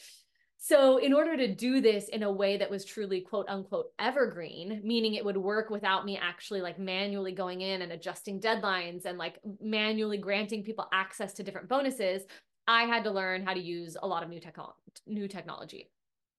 So, 0.60 0.98
in 0.98 1.12
order 1.12 1.36
to 1.36 1.54
do 1.54 1.80
this 1.80 2.08
in 2.08 2.24
a 2.24 2.32
way 2.32 2.56
that 2.56 2.68
was 2.68 2.84
truly 2.84 3.20
quote 3.20 3.48
unquote 3.48 3.92
evergreen, 4.00 4.80
meaning 4.82 5.14
it 5.14 5.24
would 5.24 5.36
work 5.36 5.70
without 5.70 6.04
me 6.04 6.18
actually 6.20 6.60
like 6.60 6.80
manually 6.80 7.32
going 7.32 7.60
in 7.60 7.80
and 7.82 7.92
adjusting 7.92 8.40
deadlines 8.40 9.04
and 9.04 9.18
like 9.18 9.38
manually 9.60 10.18
granting 10.18 10.64
people 10.64 10.88
access 10.92 11.32
to 11.34 11.44
different 11.44 11.68
bonuses, 11.68 12.22
I 12.66 12.82
had 12.82 13.04
to 13.04 13.10
learn 13.12 13.46
how 13.46 13.54
to 13.54 13.60
use 13.60 13.96
a 14.02 14.06
lot 14.06 14.24
of 14.24 14.28
new, 14.28 14.40
technology. 14.40 14.74
new 15.06 15.28
technology. 15.28 15.90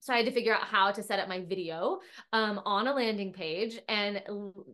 So 0.02 0.14
I 0.14 0.18
had 0.18 0.26
to 0.26 0.32
figure 0.32 0.54
out 0.54 0.64
how 0.64 0.92
to 0.92 1.04
set 1.04 1.20
up 1.20 1.28
my 1.28 1.42
video 1.42 2.00
um, 2.32 2.62
on 2.66 2.88
a 2.88 2.94
landing 2.94 3.34
page 3.34 3.80
and 3.88 4.22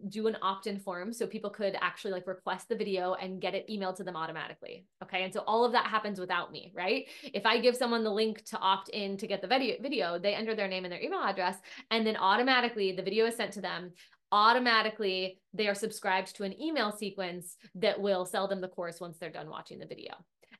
do 0.09 0.27
an 0.27 0.37
opt-in 0.41 0.79
form 0.79 1.11
so 1.11 1.25
people 1.25 1.49
could 1.49 1.75
actually 1.81 2.11
like 2.11 2.27
request 2.27 2.69
the 2.69 2.75
video 2.75 3.15
and 3.15 3.41
get 3.41 3.55
it 3.55 3.67
emailed 3.69 3.95
to 3.97 4.03
them 4.03 4.15
automatically. 4.15 4.85
Okay. 5.03 5.23
And 5.23 5.33
so 5.33 5.43
all 5.47 5.65
of 5.65 5.71
that 5.71 5.87
happens 5.87 6.19
without 6.19 6.51
me, 6.51 6.71
right? 6.75 7.07
If 7.23 7.45
I 7.45 7.59
give 7.59 7.75
someone 7.75 8.03
the 8.03 8.11
link 8.11 8.43
to 8.45 8.59
opt 8.59 8.89
in 8.89 9.17
to 9.17 9.27
get 9.27 9.41
the 9.41 9.47
video, 9.47 9.75
video, 9.81 10.19
they 10.19 10.35
enter 10.35 10.55
their 10.55 10.67
name 10.67 10.85
and 10.85 10.91
their 10.91 11.01
email 11.01 11.21
address, 11.21 11.57
and 11.91 12.05
then 12.05 12.17
automatically 12.17 12.91
the 12.91 13.03
video 13.03 13.25
is 13.25 13.35
sent 13.35 13.53
to 13.53 13.61
them 13.61 13.91
automatically 14.31 15.39
they 15.53 15.67
are 15.67 15.75
subscribed 15.75 16.35
to 16.35 16.43
an 16.43 16.59
email 16.61 16.91
sequence 16.91 17.57
that 17.75 18.01
will 18.01 18.25
sell 18.25 18.47
them 18.47 18.59
the 18.59 18.67
course 18.67 18.99
once 18.99 19.17
they're 19.17 19.29
done 19.29 19.49
watching 19.49 19.79
the 19.79 19.85
video. 19.85 20.13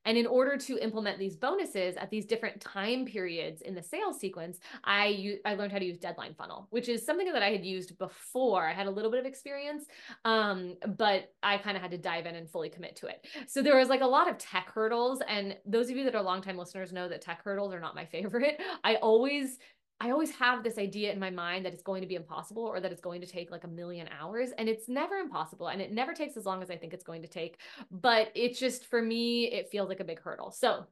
And 0.06 0.18
in 0.18 0.28
order 0.28 0.58
to 0.58 0.78
implement 0.78 1.20
these 1.20 1.36
bonuses 1.36 1.96
at 1.98 2.10
these 2.10 2.26
different 2.26 2.62
time 2.62 3.06
periods 3.06 3.62
in 3.62 3.76
the 3.76 3.82
sales 3.82 4.20
sequence, 4.20 4.60
I 4.84 5.40
I 5.46 5.56
learned 5.56 5.72
how 5.72 5.80
to 5.80 5.86
use 5.86 5.98
Deadline 5.98 6.36
Funnel, 6.36 6.68
which 6.70 6.90
is 6.90 7.06
something 7.06 7.32
that 7.32 7.44
I 7.44 7.52
had 7.52 7.66
used 7.66 7.98
before. 7.98 8.68
I 8.68 8.74
had 8.74 8.88
a 8.88 8.92
little 8.92 9.12
bit 9.12 9.20
of 9.20 9.26
experience, 9.26 9.86
um, 10.24 10.76
but 10.98 11.34
I 11.44 11.58
kind 11.58 11.76
of 11.76 11.82
had 11.82 11.92
to 11.92 11.98
dive 11.98 12.26
in 12.26 12.36
and 12.36 12.50
fully 12.50 12.70
commit 12.70 12.96
to 12.98 13.08
it. 13.08 13.28
So 13.48 13.62
there 13.62 13.78
was 13.78 13.90
like 13.90 14.02
a 14.02 14.08
lot 14.08 14.30
of 14.30 14.38
tech 14.38 14.70
hurdles, 14.74 15.22
and 15.28 15.58
those 15.66 15.90
of 15.90 15.98
you 15.98 16.04
that 16.06 16.16
are 16.16 16.22
longtime 16.22 16.58
listeners 16.58 16.94
know 16.94 17.10
that 17.10 17.22
tech 17.22 17.44
hurdles 17.44 17.74
are 17.74 17.80
not 17.80 17.96
my 17.96 18.06
favorite. 18.16 18.62
I 18.84 18.96
always 18.96 19.58
I 20.02 20.12
always 20.12 20.32
have 20.32 20.64
this 20.64 20.78
idea 20.78 21.14
in 21.14 21.20
my 21.20 21.30
mind 21.30 21.66
that 21.66 21.74
it's 21.74 21.84
going 21.84 22.02
to 22.02 22.08
be 22.08 22.16
impossible 22.16 22.64
or 22.64 22.80
that 22.82 22.92
it's 22.92 23.02
going 23.02 23.22
to 23.22 23.28
take 23.28 23.50
like 23.50 23.64
a 23.64 23.68
million 23.68 24.10
hours. 24.20 24.50
And 24.58 24.68
it's 24.68 24.90
never 24.90 25.16
impossible. 25.16 25.68
And 25.68 25.82
it 25.82 25.94
never 25.94 26.14
takes 26.14 26.36
as 26.36 26.46
long 26.46 26.62
as 26.62 26.70
I 26.70 26.76
think 26.76 26.94
it's 26.94 27.04
going 27.04 27.22
to 27.22 27.28
take. 27.28 27.60
But 27.90 28.30
it's 28.36 28.60
just 28.60 28.86
for 28.86 29.02
me, 29.02 29.52
it 29.52 29.70
feels 29.70 29.88
like 29.88 30.02
a 30.02 30.06
big 30.06 30.20
hurdle. 30.20 30.52
So 30.52 30.86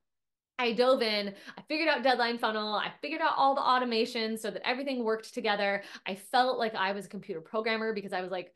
I 0.57 0.71
dove 0.71 1.01
in, 1.01 1.33
I 1.57 1.61
figured 1.67 1.89
out 1.89 2.03
deadline 2.03 2.37
funnel, 2.37 2.75
I 2.75 2.91
figured 3.01 3.21
out 3.21 3.33
all 3.35 3.55
the 3.55 3.61
automation 3.61 4.37
so 4.37 4.51
that 4.51 4.65
everything 4.67 5.03
worked 5.03 5.33
together. 5.33 5.83
I 6.05 6.15
felt 6.15 6.57
like 6.57 6.75
I 6.75 6.91
was 6.93 7.05
a 7.05 7.09
computer 7.09 7.41
programmer 7.41 7.93
because 7.93 8.13
I 8.13 8.21
was 8.21 8.31
like, 8.31 8.53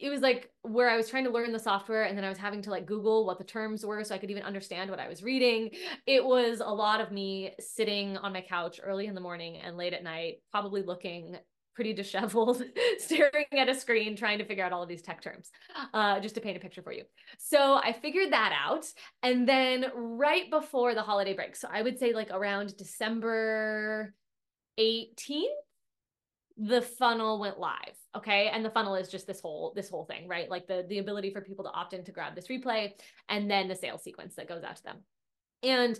it 0.00 0.10
was 0.10 0.20
like 0.20 0.50
where 0.62 0.88
I 0.88 0.96
was 0.96 1.08
trying 1.08 1.24
to 1.24 1.30
learn 1.30 1.52
the 1.52 1.58
software 1.58 2.04
and 2.04 2.16
then 2.16 2.24
I 2.24 2.28
was 2.28 2.38
having 2.38 2.62
to 2.62 2.70
like 2.70 2.86
Google 2.86 3.26
what 3.26 3.38
the 3.38 3.44
terms 3.44 3.84
were 3.84 4.02
so 4.04 4.14
I 4.14 4.18
could 4.18 4.30
even 4.30 4.42
understand 4.42 4.90
what 4.90 5.00
I 5.00 5.08
was 5.08 5.22
reading. 5.22 5.70
It 6.06 6.24
was 6.24 6.60
a 6.60 6.72
lot 6.72 7.00
of 7.00 7.12
me 7.12 7.52
sitting 7.60 8.16
on 8.18 8.32
my 8.32 8.40
couch 8.40 8.80
early 8.82 9.06
in 9.06 9.14
the 9.14 9.20
morning 9.20 9.56
and 9.56 9.76
late 9.76 9.92
at 9.92 10.02
night, 10.02 10.36
probably 10.50 10.82
looking 10.82 11.36
pretty 11.74 11.92
disheveled, 11.92 12.62
staring 12.98 13.46
at 13.52 13.68
a 13.68 13.74
screen, 13.74 14.16
trying 14.16 14.38
to 14.38 14.44
figure 14.44 14.64
out 14.64 14.72
all 14.72 14.82
of 14.82 14.88
these 14.88 15.02
tech 15.02 15.20
terms, 15.20 15.50
uh, 15.92 16.20
just 16.20 16.34
to 16.36 16.40
paint 16.40 16.56
a 16.56 16.60
picture 16.60 16.82
for 16.82 16.92
you. 16.92 17.02
So 17.38 17.74
I 17.74 17.92
figured 17.92 18.32
that 18.32 18.52
out. 18.64 18.86
And 19.22 19.48
then 19.48 19.86
right 19.94 20.48
before 20.50 20.94
the 20.94 21.02
holiday 21.02 21.34
break, 21.34 21.56
so 21.56 21.68
I 21.70 21.82
would 21.82 21.98
say 21.98 22.12
like 22.12 22.30
around 22.30 22.76
December 22.76 24.14
18th, 24.78 25.42
the 26.56 26.82
funnel 26.82 27.38
went 27.38 27.58
live 27.58 27.96
okay? 28.16 28.48
And 28.48 28.64
the 28.64 28.70
funnel 28.70 28.94
is 28.94 29.08
just 29.08 29.26
this 29.26 29.40
whole 29.40 29.72
this 29.74 29.88
whole 29.88 30.04
thing 30.04 30.28
right? 30.28 30.48
Like 30.48 30.66
the 30.66 30.84
the 30.88 30.98
ability 30.98 31.30
for 31.30 31.40
people 31.40 31.64
to 31.64 31.70
opt 31.70 31.92
in 31.92 32.04
to 32.04 32.12
grab 32.12 32.34
this 32.34 32.48
replay 32.48 32.92
and 33.28 33.50
then 33.50 33.68
the 33.68 33.74
sales 33.74 34.02
sequence 34.02 34.36
that 34.36 34.48
goes 34.48 34.62
out 34.62 34.76
to 34.76 34.82
them. 34.84 34.98
And 35.62 35.98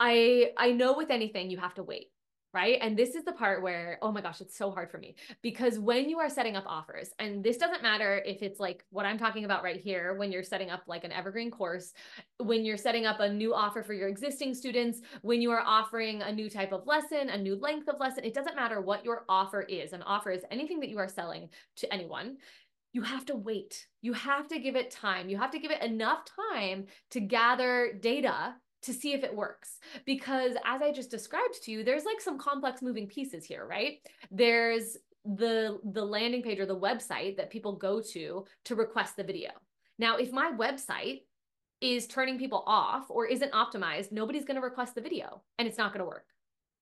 i 0.00 0.50
i 0.56 0.72
know 0.72 0.94
with 0.94 1.10
anything 1.10 1.50
you 1.50 1.58
have 1.58 1.74
to 1.74 1.82
wait 1.82 2.08
right? 2.54 2.78
And 2.80 2.96
this 2.96 3.16
is 3.16 3.24
the 3.24 3.32
part 3.32 3.62
where, 3.62 3.98
oh 4.00 4.12
my 4.12 4.20
gosh, 4.20 4.40
it's 4.40 4.56
so 4.56 4.70
hard 4.70 4.90
for 4.90 4.98
me 4.98 5.16
because 5.42 5.78
when 5.78 6.08
you 6.08 6.20
are 6.20 6.30
setting 6.30 6.54
up 6.54 6.64
offers, 6.66 7.10
and 7.18 7.42
this 7.42 7.56
doesn't 7.56 7.82
matter 7.82 8.22
if 8.24 8.42
it's 8.42 8.60
like 8.60 8.84
what 8.90 9.04
I'm 9.04 9.18
talking 9.18 9.44
about 9.44 9.64
right 9.64 9.80
here, 9.80 10.14
when 10.14 10.30
you're 10.30 10.44
setting 10.44 10.70
up 10.70 10.84
like 10.86 11.02
an 11.02 11.10
evergreen 11.12 11.50
course, 11.50 11.92
when 12.38 12.64
you're 12.64 12.76
setting 12.76 13.06
up 13.06 13.18
a 13.18 13.28
new 13.28 13.52
offer 13.52 13.82
for 13.82 13.92
your 13.92 14.08
existing 14.08 14.54
students, 14.54 15.00
when 15.22 15.42
you 15.42 15.50
are 15.50 15.62
offering 15.66 16.22
a 16.22 16.32
new 16.32 16.48
type 16.48 16.72
of 16.72 16.86
lesson, 16.86 17.28
a 17.28 17.36
new 17.36 17.56
length 17.56 17.88
of 17.88 17.98
lesson, 17.98 18.24
it 18.24 18.34
doesn't 18.34 18.56
matter 18.56 18.80
what 18.80 19.04
your 19.04 19.24
offer 19.28 19.62
is. 19.62 19.92
An 19.92 20.02
offer 20.02 20.30
is 20.30 20.44
anything 20.50 20.78
that 20.80 20.88
you 20.88 20.98
are 20.98 21.08
selling 21.08 21.48
to 21.76 21.92
anyone 21.92 22.36
you 22.94 23.02
have 23.02 23.26
to 23.26 23.34
wait. 23.34 23.88
You 24.02 24.12
have 24.12 24.46
to 24.48 24.60
give 24.60 24.76
it 24.76 24.92
time. 24.92 25.28
You 25.28 25.36
have 25.36 25.50
to 25.50 25.58
give 25.58 25.72
it 25.72 25.82
enough 25.82 26.20
time 26.52 26.86
to 27.10 27.18
gather 27.18 27.92
data 28.00 28.54
to 28.84 28.92
see 28.92 29.12
if 29.12 29.24
it 29.24 29.34
works. 29.34 29.78
Because 30.04 30.52
as 30.64 30.82
i 30.82 30.92
just 30.92 31.10
described 31.10 31.62
to 31.62 31.70
you 31.70 31.84
there's 31.84 32.04
like 32.04 32.20
some 32.20 32.38
complex 32.38 32.82
moving 32.82 33.06
pieces 33.06 33.44
here 33.44 33.66
right? 33.66 33.98
There's 34.30 34.96
the 35.24 35.78
the 35.92 36.04
landing 36.04 36.42
page 36.42 36.60
or 36.60 36.66
the 36.66 36.78
website 36.78 37.36
that 37.36 37.50
people 37.50 37.76
go 37.76 38.00
to 38.12 38.44
to 38.64 38.74
request 38.74 39.16
the 39.16 39.24
video. 39.24 39.50
Now 39.98 40.16
if 40.16 40.32
my 40.32 40.52
website 40.52 41.22
is 41.80 42.06
turning 42.06 42.38
people 42.38 42.62
off 42.66 43.06
or 43.10 43.26
isn't 43.26 43.52
optimized 43.52 44.12
nobody's 44.12 44.44
going 44.44 44.56
to 44.56 44.62
request 44.62 44.94
the 44.94 45.00
video 45.00 45.42
and 45.58 45.66
it's 45.66 45.78
not 45.78 45.92
going 45.92 46.00
to 46.00 46.06
work 46.06 46.26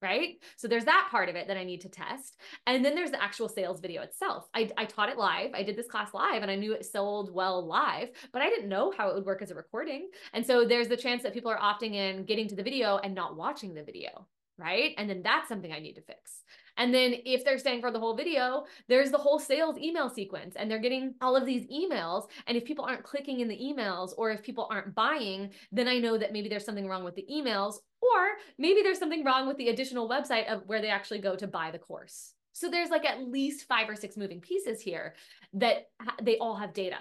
right? 0.02 0.36
So 0.56 0.66
there's 0.66 0.84
that 0.84 1.08
part 1.10 1.28
of 1.28 1.36
it 1.36 1.46
that 1.46 1.56
I 1.56 1.64
need 1.64 1.80
to 1.82 1.88
test. 1.88 2.36
And 2.66 2.84
then 2.84 2.94
there's 2.94 3.12
the 3.12 3.22
actual 3.22 3.48
sales 3.48 3.80
video 3.80 4.02
itself. 4.02 4.48
I, 4.54 4.68
I 4.76 4.84
taught 4.84 5.08
it 5.08 5.16
live. 5.16 5.50
I 5.54 5.62
did 5.62 5.76
this 5.76 5.86
class 5.86 6.12
live 6.12 6.42
and 6.42 6.50
I 6.50 6.56
knew 6.56 6.72
it 6.72 6.84
sold 6.84 7.32
well 7.32 7.64
live, 7.64 8.08
but 8.32 8.42
I 8.42 8.48
didn't 8.48 8.68
know 8.68 8.92
how 8.96 9.08
it 9.08 9.14
would 9.14 9.24
work 9.24 9.42
as 9.42 9.50
a 9.50 9.54
recording. 9.54 10.08
And 10.32 10.44
so 10.44 10.64
there's 10.64 10.88
the 10.88 10.96
chance 10.96 11.22
that 11.22 11.32
people 11.32 11.50
are 11.50 11.58
opting 11.58 11.94
in, 11.94 12.24
getting 12.24 12.48
to 12.48 12.56
the 12.56 12.62
video 12.62 12.98
and 12.98 13.14
not 13.14 13.36
watching 13.36 13.74
the 13.74 13.84
video, 13.84 14.26
right? 14.58 14.92
And 14.98 15.08
then 15.08 15.22
that's 15.22 15.48
something 15.48 15.72
I 15.72 15.78
need 15.78 15.94
to 15.94 16.02
fix. 16.02 16.42
And 16.78 16.92
then 16.92 17.14
if 17.24 17.44
they're 17.44 17.58
staying 17.58 17.80
for 17.80 17.90
the 17.90 18.00
whole 18.00 18.16
video, 18.16 18.64
there's 18.88 19.10
the 19.10 19.18
whole 19.18 19.38
sales 19.38 19.76
email 19.78 20.08
sequence 20.08 20.54
and 20.56 20.70
they're 20.70 20.78
getting 20.78 21.14
all 21.20 21.36
of 21.36 21.46
these 21.46 21.66
emails. 21.66 22.24
And 22.46 22.56
if 22.56 22.64
people 22.64 22.84
aren't 22.84 23.04
clicking 23.04 23.40
in 23.40 23.48
the 23.48 23.58
emails 23.58 24.12
or 24.16 24.30
if 24.30 24.42
people 24.42 24.66
aren't 24.70 24.94
buying, 24.94 25.50
then 25.70 25.86
I 25.86 25.98
know 25.98 26.16
that 26.18 26.32
maybe 26.32 26.48
there's 26.48 26.64
something 26.64 26.88
wrong 26.88 27.04
with 27.04 27.14
the 27.14 27.26
emails 27.30 27.76
or 28.02 28.32
maybe 28.58 28.82
there's 28.82 28.98
something 28.98 29.24
wrong 29.24 29.46
with 29.46 29.56
the 29.56 29.68
additional 29.68 30.08
website 30.08 30.52
of 30.52 30.62
where 30.66 30.82
they 30.82 30.88
actually 30.88 31.20
go 31.20 31.36
to 31.36 31.46
buy 31.46 31.70
the 31.70 31.78
course. 31.78 32.34
So 32.52 32.68
there's 32.68 32.90
like 32.90 33.04
at 33.04 33.28
least 33.28 33.66
five 33.66 33.88
or 33.88 33.96
six 33.96 34.16
moving 34.16 34.40
pieces 34.40 34.80
here 34.80 35.14
that 35.54 35.88
they 36.20 36.36
all 36.38 36.56
have 36.56 36.74
data. 36.74 36.98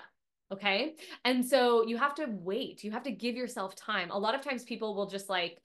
Okay. 0.52 0.96
And 1.26 1.46
so 1.46 1.86
you 1.86 1.98
have 1.98 2.16
to 2.16 2.28
wait. 2.30 2.84
You 2.84 2.92
have 2.92 3.04
to 3.04 3.12
give 3.12 3.36
yourself 3.36 3.76
time. 3.76 4.12
A 4.12 4.20
lot 4.20 4.36
of 4.36 4.42
times 4.42 4.64
people 4.64 4.96
will 4.96 5.08
just 5.08 5.30
like, 5.30 5.60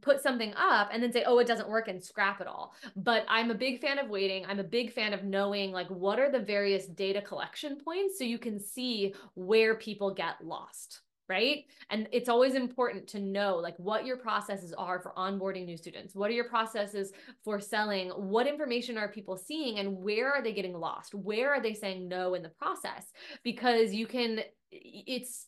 put 0.00 0.22
something 0.22 0.54
up 0.56 0.88
and 0.92 1.02
then 1.02 1.12
say 1.12 1.24
oh 1.26 1.38
it 1.38 1.46
doesn't 1.46 1.68
work 1.68 1.88
and 1.88 2.02
scrap 2.02 2.40
it 2.40 2.46
all 2.46 2.74
but 2.96 3.24
i'm 3.28 3.50
a 3.50 3.54
big 3.54 3.80
fan 3.80 3.98
of 3.98 4.08
waiting 4.08 4.44
i'm 4.46 4.58
a 4.58 4.64
big 4.64 4.90
fan 4.90 5.12
of 5.12 5.24
knowing 5.24 5.72
like 5.72 5.88
what 5.88 6.18
are 6.18 6.32
the 6.32 6.38
various 6.38 6.86
data 6.86 7.20
collection 7.20 7.76
points 7.76 8.16
so 8.16 8.24
you 8.24 8.38
can 8.38 8.58
see 8.58 9.14
where 9.34 9.74
people 9.74 10.14
get 10.14 10.42
lost 10.42 11.02
right? 11.28 11.64
And 11.90 12.08
it's 12.12 12.28
always 12.28 12.54
important 12.54 13.08
to 13.08 13.20
know 13.20 13.56
like 13.56 13.76
what 13.78 14.04
your 14.04 14.16
processes 14.16 14.72
are 14.76 15.00
for 15.00 15.12
onboarding 15.16 15.64
new 15.64 15.76
students. 15.76 16.14
What 16.14 16.30
are 16.30 16.34
your 16.34 16.48
processes 16.48 17.12
for 17.42 17.60
selling? 17.60 18.10
What 18.10 18.46
information 18.46 18.98
are 18.98 19.08
people 19.08 19.36
seeing? 19.36 19.78
And 19.78 19.96
where 19.98 20.32
are 20.32 20.42
they 20.42 20.52
getting 20.52 20.78
lost? 20.78 21.14
Where 21.14 21.52
are 21.52 21.62
they 21.62 21.74
saying 21.74 22.08
no 22.08 22.34
in 22.34 22.42
the 22.42 22.50
process? 22.50 23.10
Because 23.42 23.94
you 23.94 24.06
can 24.06 24.40
it's 24.70 25.46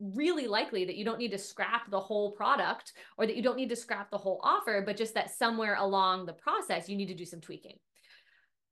really 0.00 0.46
likely 0.46 0.86
that 0.86 0.96
you 0.96 1.04
don't 1.04 1.18
need 1.18 1.32
to 1.32 1.38
scrap 1.38 1.90
the 1.90 2.00
whole 2.00 2.32
product 2.32 2.92
or 3.18 3.26
that 3.26 3.36
you 3.36 3.42
don't 3.42 3.56
need 3.56 3.68
to 3.68 3.76
scrap 3.76 4.10
the 4.10 4.18
whole 4.18 4.40
offer, 4.42 4.82
but 4.84 4.96
just 4.96 5.14
that 5.14 5.30
somewhere 5.30 5.76
along 5.76 6.24
the 6.24 6.32
process, 6.32 6.88
you 6.88 6.96
need 6.96 7.08
to 7.08 7.14
do 7.14 7.26
some 7.26 7.40
tweaking. 7.40 7.76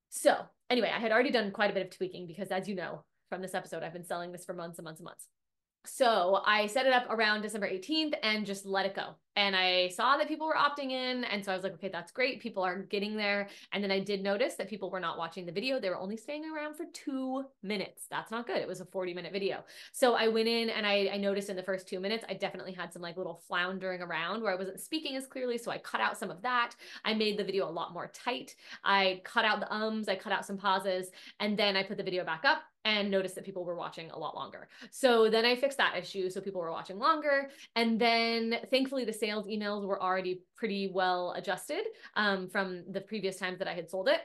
So, 0.08 0.36
anyway, 0.70 0.90
I 0.94 0.98
had 0.98 1.12
already 1.12 1.30
done 1.30 1.50
quite 1.50 1.70
a 1.70 1.74
bit 1.74 1.84
of 1.84 1.94
tweaking 1.94 2.26
because, 2.26 2.48
as 2.48 2.66
you 2.66 2.74
know 2.74 3.04
from 3.28 3.42
this 3.42 3.54
episode, 3.54 3.82
I've 3.82 3.92
been 3.92 4.04
selling 4.04 4.32
this 4.32 4.46
for 4.46 4.54
months 4.54 4.78
and 4.78 4.84
months 4.84 5.00
and 5.00 5.04
months. 5.04 5.26
So 5.84 6.42
I 6.44 6.66
set 6.66 6.86
it 6.86 6.92
up 6.92 7.06
around 7.10 7.42
December 7.42 7.68
18th 7.68 8.14
and 8.22 8.44
just 8.46 8.66
let 8.66 8.86
it 8.86 8.94
go. 8.94 9.14
And 9.38 9.54
I 9.54 9.90
saw 9.90 10.16
that 10.16 10.26
people 10.26 10.48
were 10.48 10.56
opting 10.56 10.90
in. 10.90 11.22
And 11.22 11.44
so 11.44 11.52
I 11.52 11.54
was 11.54 11.62
like, 11.62 11.74
okay, 11.74 11.88
that's 11.88 12.10
great. 12.10 12.40
People 12.40 12.64
are 12.64 12.78
getting 12.82 13.16
there. 13.16 13.48
And 13.72 13.84
then 13.84 13.92
I 13.92 14.00
did 14.00 14.20
notice 14.20 14.56
that 14.56 14.68
people 14.68 14.90
were 14.90 14.98
not 14.98 15.16
watching 15.16 15.46
the 15.46 15.52
video. 15.52 15.78
They 15.78 15.90
were 15.90 15.96
only 15.96 16.16
staying 16.16 16.44
around 16.44 16.74
for 16.74 16.86
two 16.92 17.44
minutes. 17.62 18.06
That's 18.10 18.32
not 18.32 18.48
good. 18.48 18.56
It 18.56 18.66
was 18.66 18.80
a 18.80 18.84
40 18.84 19.14
minute 19.14 19.32
video. 19.32 19.64
So 19.92 20.14
I 20.14 20.26
went 20.26 20.48
in 20.48 20.70
and 20.70 20.84
I, 20.84 21.10
I 21.12 21.18
noticed 21.18 21.50
in 21.50 21.54
the 21.54 21.62
first 21.62 21.86
two 21.86 22.00
minutes, 22.00 22.24
I 22.28 22.34
definitely 22.34 22.72
had 22.72 22.92
some 22.92 23.00
like 23.00 23.16
little 23.16 23.40
floundering 23.46 24.02
around 24.02 24.42
where 24.42 24.52
I 24.52 24.56
wasn't 24.56 24.80
speaking 24.80 25.14
as 25.14 25.28
clearly. 25.28 25.56
So 25.56 25.70
I 25.70 25.78
cut 25.78 26.00
out 26.00 26.18
some 26.18 26.32
of 26.32 26.42
that. 26.42 26.72
I 27.04 27.14
made 27.14 27.38
the 27.38 27.44
video 27.44 27.68
a 27.68 27.70
lot 27.70 27.92
more 27.92 28.10
tight. 28.12 28.56
I 28.82 29.20
cut 29.22 29.44
out 29.44 29.60
the 29.60 29.72
ums, 29.72 30.08
I 30.08 30.16
cut 30.16 30.32
out 30.32 30.46
some 30.46 30.58
pauses, 30.58 31.12
and 31.38 31.56
then 31.56 31.76
I 31.76 31.84
put 31.84 31.96
the 31.96 32.02
video 32.02 32.24
back 32.24 32.44
up 32.44 32.64
and 32.84 33.10
noticed 33.10 33.34
that 33.34 33.44
people 33.44 33.64
were 33.64 33.74
watching 33.74 34.10
a 34.10 34.18
lot 34.18 34.34
longer. 34.34 34.68
So 34.90 35.28
then 35.28 35.44
I 35.44 35.56
fixed 35.56 35.78
that 35.78 35.96
issue. 35.96 36.30
So 36.30 36.40
people 36.40 36.60
were 36.60 36.70
watching 36.70 36.98
longer. 36.98 37.50
And 37.76 38.00
then 38.00 38.56
thankfully 38.70 39.04
the 39.04 39.12
sales 39.28 39.46
emails 39.46 39.84
were 39.84 40.02
already 40.02 40.40
pretty 40.56 40.90
well 40.92 41.34
adjusted 41.36 41.84
um, 42.16 42.48
from 42.48 42.84
the 42.90 43.00
previous 43.00 43.36
times 43.36 43.58
that 43.58 43.68
I 43.68 43.74
had 43.74 43.90
sold 43.90 44.08
it. 44.08 44.20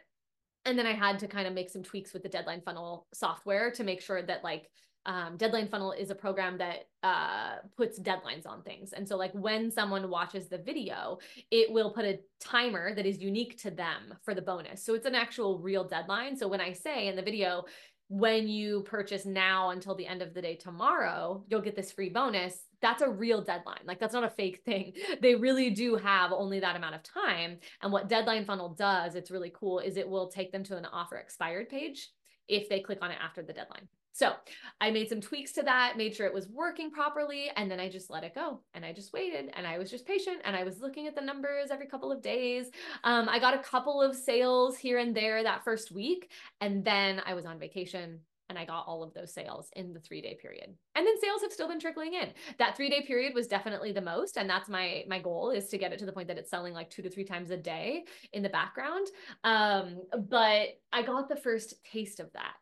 And 0.65 0.79
then 0.79 0.87
I 0.87 0.93
had 0.93 1.19
to 1.19 1.27
kind 1.27 1.45
of 1.45 1.53
make 1.53 1.69
some 1.69 1.83
tweaks 1.83 2.13
with 2.13 2.23
the 2.23 2.29
deadline 2.29 2.61
funnel 2.61 3.05
software 3.13 3.69
to 3.71 3.83
make 3.83 4.01
sure 4.01 4.21
that 4.21 4.45
like 4.45 4.69
um, 5.05 5.35
deadline 5.35 5.67
funnel 5.67 5.91
is 5.91 6.09
a 6.09 6.15
program 6.15 6.57
that 6.59 6.87
uh, 7.03 7.55
puts 7.75 7.99
deadlines 7.99 8.47
on 8.47 8.63
things. 8.63 8.93
And 8.93 9.05
so 9.05 9.17
like 9.17 9.33
when 9.33 9.69
someone 9.69 10.09
watches 10.09 10.47
the 10.47 10.57
video 10.57 11.17
it 11.51 11.69
will 11.69 11.91
put 11.91 12.05
a 12.05 12.19
timer 12.39 12.95
that 12.95 13.05
is 13.05 13.19
unique 13.19 13.57
to 13.63 13.71
them 13.71 14.13
for 14.23 14.33
the 14.33 14.41
bonus. 14.41 14.85
So 14.85 14.93
it's 14.93 15.05
an 15.05 15.15
actual 15.15 15.59
real 15.59 15.83
deadline. 15.83 16.37
So 16.37 16.47
when 16.47 16.61
i 16.61 16.71
say 16.71 17.07
in 17.07 17.17
the 17.17 17.21
video 17.21 17.65
when 18.13 18.47
you 18.47 18.81
purchase 18.81 19.25
now 19.25 19.71
until 19.71 19.95
the 19.95 20.05
end 20.05 20.21
of 20.21 20.35
the 20.35 20.41
day 20.41 20.55
tomorrow, 20.55 21.43
you'll 21.49 21.61
get 21.61 21.75
this 21.75 21.91
free 21.91 22.09
bonus. 22.09 22.67
That's 22.79 23.01
a 23.01 23.09
real 23.09 23.41
deadline. 23.41 23.79
Like 23.85 23.99
that's 23.99 24.13
not 24.13 24.23
a 24.23 24.29
fake 24.29 24.61
thing. 24.63 24.93
They 25.21 25.33
really 25.33 25.71
do 25.71 25.95
have 25.95 26.31
only 26.31 26.59
that 26.59 26.75
amount 26.75 26.93
of 26.93 27.01
time. 27.01 27.57
And 27.81 27.91
what 27.91 28.09
Deadline 28.09 28.45
Funnel 28.45 28.69
does, 28.69 29.15
it's 29.15 29.31
really 29.31 29.51
cool, 29.55 29.79
is 29.79 29.97
it 29.97 30.07
will 30.07 30.27
take 30.27 30.51
them 30.51 30.63
to 30.65 30.77
an 30.77 30.85
offer 30.85 31.15
expired 31.15 31.69
page 31.69 32.11
if 32.47 32.69
they 32.69 32.81
click 32.81 32.99
on 33.01 33.09
it 33.09 33.17
after 33.19 33.41
the 33.41 33.53
deadline. 33.53 33.87
So 34.13 34.33
I 34.79 34.91
made 34.91 35.09
some 35.09 35.19
tweaks 35.19 35.51
to 35.53 35.63
that, 35.63 35.97
made 35.97 36.15
sure 36.15 36.27
it 36.27 36.33
was 36.33 36.47
working 36.47 36.91
properly, 36.91 37.49
and 37.55 37.69
then 37.69 37.79
I 37.79 37.89
just 37.89 38.11
let 38.11 38.23
it 38.23 38.35
go. 38.35 38.61
And 38.75 38.85
I 38.85 38.93
just 38.93 39.11
waited 39.11 39.51
and 39.55 39.65
I 39.65 39.79
was 39.79 39.89
just 39.89 40.05
patient 40.05 40.37
and 40.45 40.55
I 40.55 40.63
was 40.63 40.79
looking 40.79 41.07
at 41.07 41.15
the 41.15 41.21
numbers 41.21 41.71
every 41.71 41.87
couple 41.87 42.11
of 42.11 42.21
days. 42.21 42.67
Um, 43.03 43.27
I 43.27 43.39
got 43.39 43.55
a 43.55 43.63
couple 43.63 44.01
of 44.01 44.15
sales 44.15 44.77
here 44.77 44.99
and 44.99 45.15
there 45.15 45.41
that 45.43 45.63
first 45.63 45.91
week, 45.91 46.29
and 46.61 46.85
then 46.85 47.21
I 47.25 47.33
was 47.33 47.45
on 47.45 47.59
vacation 47.59 48.19
and 48.49 48.59
I 48.59 48.65
got 48.65 48.85
all 48.85 49.01
of 49.01 49.13
those 49.15 49.33
sales 49.33 49.69
in 49.75 49.93
the 49.93 49.99
three 49.99 50.21
day 50.21 50.37
period. 50.39 50.75
And 50.95 51.07
then 51.07 51.19
sales 51.19 51.41
have 51.41 51.51
still 51.51 51.67
been 51.67 51.79
trickling 51.79 52.13
in. 52.13 52.33
That 52.59 52.77
three 52.77 52.89
day 52.89 53.01
period 53.01 53.33
was 53.33 53.47
definitely 53.47 53.93
the 53.93 54.01
most. 54.01 54.37
And 54.37 54.47
that's 54.47 54.69
my 54.69 55.05
my 55.07 55.19
goal 55.19 55.49
is 55.49 55.69
to 55.69 55.77
get 55.79 55.91
it 55.91 55.97
to 55.99 56.05
the 56.05 56.11
point 56.11 56.27
that 56.27 56.37
it's 56.37 56.51
selling 56.51 56.73
like 56.73 56.91
two 56.91 57.01
to 57.01 57.09
three 57.09 57.23
times 57.23 57.49
a 57.49 57.57
day 57.57 58.03
in 58.31 58.43
the 58.43 58.49
background. 58.49 59.07
Um, 59.43 60.01
but 60.29 60.67
I 60.91 61.01
got 61.01 61.29
the 61.29 61.35
first 61.35 61.83
taste 61.83 62.19
of 62.19 62.31
that. 62.33 62.53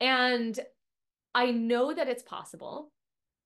And 0.00 0.58
I 1.34 1.50
know 1.50 1.92
that 1.92 2.08
it's 2.08 2.22
possible 2.22 2.92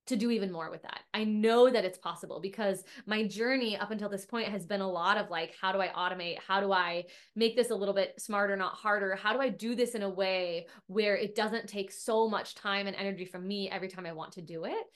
to 0.09 0.17
do 0.17 0.31
even 0.31 0.51
more 0.51 0.71
with 0.71 0.83
that. 0.83 1.01
I 1.15 1.25
know 1.25 1.71
that 1.71 1.85
it's 1.85 1.99
possible 1.99 2.41
because 2.41 2.85
my 3.07 3.27
journey 3.27 3.77
up 3.77 3.91
until 3.91 4.09
this 4.09 4.27
point 4.27 4.49
has 4.49 4.67
been 4.67 4.81
a 4.81 4.91
lot 4.91 5.17
of 5.17 5.31
like, 5.31 5.55
how 5.61 5.73
do 5.73 5.81
I 5.81 5.89
automate? 5.89 6.39
How 6.47 6.61
do 6.61 6.73
I 6.73 7.05
make 7.37 7.57
this 7.57 7.71
a 7.71 7.75
little 7.75 7.95
bit 7.95 8.21
smarter, 8.21 8.57
not 8.57 8.75
harder? 8.75 9.15
How 9.15 9.33
do 9.33 9.41
I 9.41 9.49
do 9.49 9.75
this 9.75 9.95
in 9.95 10.03
a 10.03 10.09
way 10.09 10.67
where 10.87 11.17
it 11.17 11.35
doesn't 11.35 11.69
take 11.69 11.93
so 11.93 12.29
much 12.29 12.55
time 12.55 12.87
and 12.87 12.97
energy 12.97 13.25
from 13.25 13.47
me 13.47 13.71
every 13.71 13.89
time 13.89 14.07
I 14.07 14.13
want 14.13 14.33
to 14.33 14.43
do 14.43 14.65
it? 14.65 14.87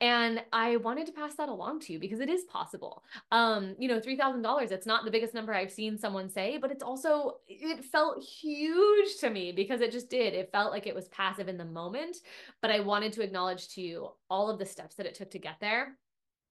And 0.00 0.42
I 0.52 0.76
wanted 0.76 1.06
to 1.06 1.12
pass 1.12 1.34
that 1.36 1.48
along 1.48 1.80
to 1.80 1.92
you 1.92 1.98
because 1.98 2.20
it 2.20 2.28
is 2.28 2.44
possible. 2.44 3.04
Um, 3.30 3.74
you 3.78 3.88
know, 3.88 4.00
$3,000, 4.00 4.72
it's 4.72 4.86
not 4.86 5.04
the 5.04 5.10
biggest 5.10 5.34
number 5.34 5.54
I've 5.54 5.70
seen 5.70 5.98
someone 5.98 6.28
say, 6.28 6.58
but 6.58 6.70
it's 6.70 6.82
also, 6.82 7.38
it 7.48 7.84
felt 7.84 8.22
huge 8.22 9.16
to 9.20 9.30
me 9.30 9.52
because 9.52 9.80
it 9.80 9.92
just 9.92 10.10
did. 10.10 10.34
It 10.34 10.50
felt 10.52 10.72
like 10.72 10.86
it 10.86 10.94
was 10.94 11.08
passive 11.08 11.48
in 11.48 11.56
the 11.56 11.64
moment, 11.64 12.18
but 12.60 12.70
I 12.70 12.80
wanted 12.80 13.12
to 13.14 13.22
acknowledge 13.22 13.68
to 13.74 13.80
you 13.80 14.08
all 14.30 14.50
of 14.50 14.58
the 14.62 14.70
steps 14.70 14.94
that 14.94 15.06
it 15.06 15.16
took 15.16 15.30
to 15.32 15.38
get 15.40 15.56
there 15.60 15.96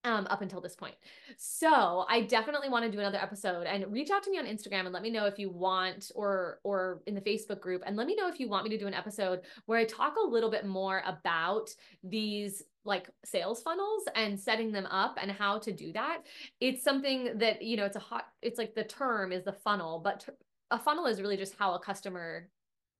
um, 0.03 0.27
up 0.29 0.41
until 0.41 0.59
this 0.59 0.75
point. 0.75 0.95
So 1.37 2.05
I 2.09 2.21
definitely 2.21 2.69
want 2.69 2.85
to 2.85 2.91
do 2.91 2.99
another 2.99 3.19
episode 3.19 3.67
and 3.67 3.85
reach 3.91 4.09
out 4.09 4.23
to 4.23 4.31
me 4.31 4.37
on 4.37 4.45
Instagram 4.45 4.81
and 4.81 4.91
let 4.91 5.03
me 5.03 5.11
know 5.11 5.25
if 5.25 5.39
you 5.39 5.49
want 5.49 6.11
or 6.13 6.59
or 6.63 7.01
in 7.05 7.15
the 7.15 7.21
Facebook 7.21 7.61
group 7.61 7.83
and 7.85 7.95
let 7.95 8.07
me 8.07 8.15
know 8.15 8.27
if 8.27 8.39
you 8.39 8.49
want 8.49 8.63
me 8.65 8.69
to 8.71 8.77
do 8.77 8.87
an 8.87 8.93
episode 8.93 9.41
where 9.65 9.79
I 9.79 9.85
talk 9.85 10.15
a 10.17 10.27
little 10.27 10.49
bit 10.49 10.65
more 10.65 11.03
about 11.05 11.69
these 12.03 12.63
like 12.83 13.09
sales 13.23 13.61
funnels 13.61 14.03
and 14.15 14.39
setting 14.39 14.71
them 14.71 14.87
up 14.87 15.17
and 15.21 15.31
how 15.31 15.59
to 15.59 15.71
do 15.71 15.93
that. 15.93 16.23
It's 16.59 16.83
something 16.83 17.37
that, 17.37 17.61
you 17.61 17.77
know, 17.77 17.85
it's 17.85 17.95
a 17.95 17.99
hot 17.99 18.25
it's 18.41 18.57
like 18.57 18.73
the 18.75 18.83
term 18.83 19.31
is 19.31 19.43
the 19.43 19.53
funnel, 19.53 19.99
but 19.99 20.27
a 20.71 20.79
funnel 20.79 21.05
is 21.05 21.21
really 21.21 21.37
just 21.37 21.55
how 21.57 21.73
a 21.73 21.79
customer 21.79 22.49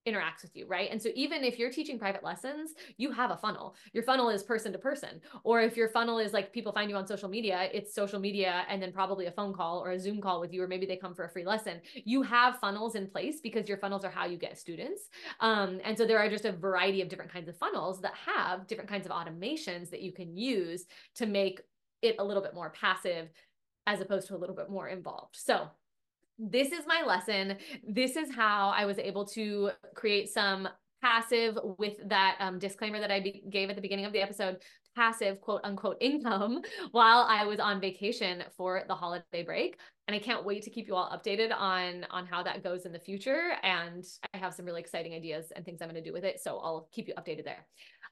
interacts 0.08 0.42
with 0.42 0.56
you, 0.56 0.66
right? 0.68 0.90
And 0.92 1.02
so 1.02 1.10
even 1.16 1.44
if 1.44 1.60
you're 1.60 1.72
teaching 1.72 2.00
private 2.00 2.24
lessons, 2.24 2.72
you 2.98 3.12
have 3.12 3.32
a 3.32 3.38
funnel. 3.38 3.76
Your 3.94 4.04
funnel 4.04 4.30
is 4.30 4.42
person 4.44 4.72
to 4.72 4.80
person. 4.80 5.22
Or 5.44 5.62
if 5.62 5.78
your 5.78 5.90
funnel 5.90 6.18
is 6.20 6.34
like 6.34 6.52
people 6.52 6.72
find 6.72 6.90
you 6.90 6.96
on 6.96 7.06
social 7.06 7.30
media, 7.30 7.70
it's 7.74 7.94
social 7.94 8.20
media 8.20 8.64
and 8.68 8.82
then 8.82 8.92
probably 8.92 9.28
a 9.28 9.32
phone 9.32 9.54
call 9.54 9.80
or 9.80 9.92
a 9.92 10.00
Zoom 10.00 10.20
call 10.20 10.40
with 10.40 10.54
you, 10.54 10.64
or 10.64 10.68
maybe 10.68 10.86
they 10.86 10.98
come 10.98 11.14
for 11.14 11.26
a 11.26 11.30
free 11.30 11.46
lesson. 11.46 11.82
You 11.94 12.24
have 12.24 12.58
funnels 12.60 12.96
in 12.96 13.08
place 13.08 13.42
because 13.42 13.70
your 13.70 13.78
funnels 13.78 14.04
are 14.04 14.10
how 14.10 14.26
you 14.26 14.38
get 14.38 14.58
students. 14.58 15.04
Um, 15.40 15.80
and 15.84 15.98
so 15.98 16.06
there 16.06 16.20
are 16.20 16.30
just 16.30 16.46
a 16.46 16.52
variety 16.52 17.02
of 17.02 17.10
different 17.10 17.32
kinds 17.32 17.48
of 17.48 17.58
funnels 17.58 18.02
that 18.02 18.14
have 18.26 18.68
different 18.68 18.90
kinds 18.90 19.06
of 19.06 19.12
automations 19.12 19.90
that 19.92 20.02
you 20.02 20.12
can 20.12 20.36
use 20.36 20.86
to 21.16 21.26
make 21.26 21.62
it 22.02 22.16
a 22.18 22.24
little 22.24 22.42
bit 22.42 22.56
more 22.56 22.72
passive 22.72 23.30
as 23.88 24.02
opposed 24.02 24.28
to 24.28 24.36
a 24.36 24.38
little 24.38 24.56
bit 24.56 24.70
more 24.70 24.88
involved. 24.88 25.36
So 25.36 25.68
this 26.50 26.72
is 26.72 26.86
my 26.88 27.04
lesson. 27.06 27.58
This 27.88 28.16
is 28.16 28.34
how 28.34 28.70
I 28.70 28.86
was 28.86 28.98
able 28.98 29.26
to 29.28 29.72
create 29.96 30.30
some 30.30 30.68
passive 31.02 31.58
with 31.78 31.98
that 32.08 32.38
um, 32.40 32.60
disclaimer 32.60 33.00
that 33.00 33.12
I 33.12 33.20
be- 33.20 33.44
gave 33.50 33.70
at 33.70 33.76
the 33.76 33.82
beginning 33.82 34.06
of 34.06 34.14
the 34.14 34.22
episode 34.22 34.58
passive 34.96 35.40
quote 35.40 35.62
unquote 35.64 35.98
income 36.02 36.62
while 36.92 37.26
I 37.30 37.46
was 37.46 37.60
on 37.60 37.80
vacation 37.80 38.44
for 38.58 38.84
the 38.88 38.94
holiday 38.94 39.44
break 39.44 39.78
and 40.08 40.16
I 40.16 40.20
can't 40.20 40.46
wait 40.46 40.64
to 40.64 40.70
keep 40.70 40.88
you 40.88 40.96
all 40.96 41.10
updated 41.10 41.56
on 41.56 42.06
on 42.12 42.26
how 42.26 42.44
that 42.44 42.62
goes 42.62 42.86
in 42.86 42.92
the 42.92 43.00
future 43.00 43.54
and 43.64 44.04
I 44.34 44.38
have 44.38 44.54
some 44.54 44.66
really 44.66 44.82
exciting 44.82 45.14
ideas 45.14 45.52
and 45.56 45.64
things 45.64 45.82
I'm 45.82 45.90
going 45.90 46.04
to 46.04 46.08
do 46.08 46.14
with 46.14 46.26
it 46.26 46.42
so 46.42 46.60
I'll 46.60 46.90
keep 46.92 47.08
you 47.08 47.14
updated 47.16 47.46
there. 47.46 47.66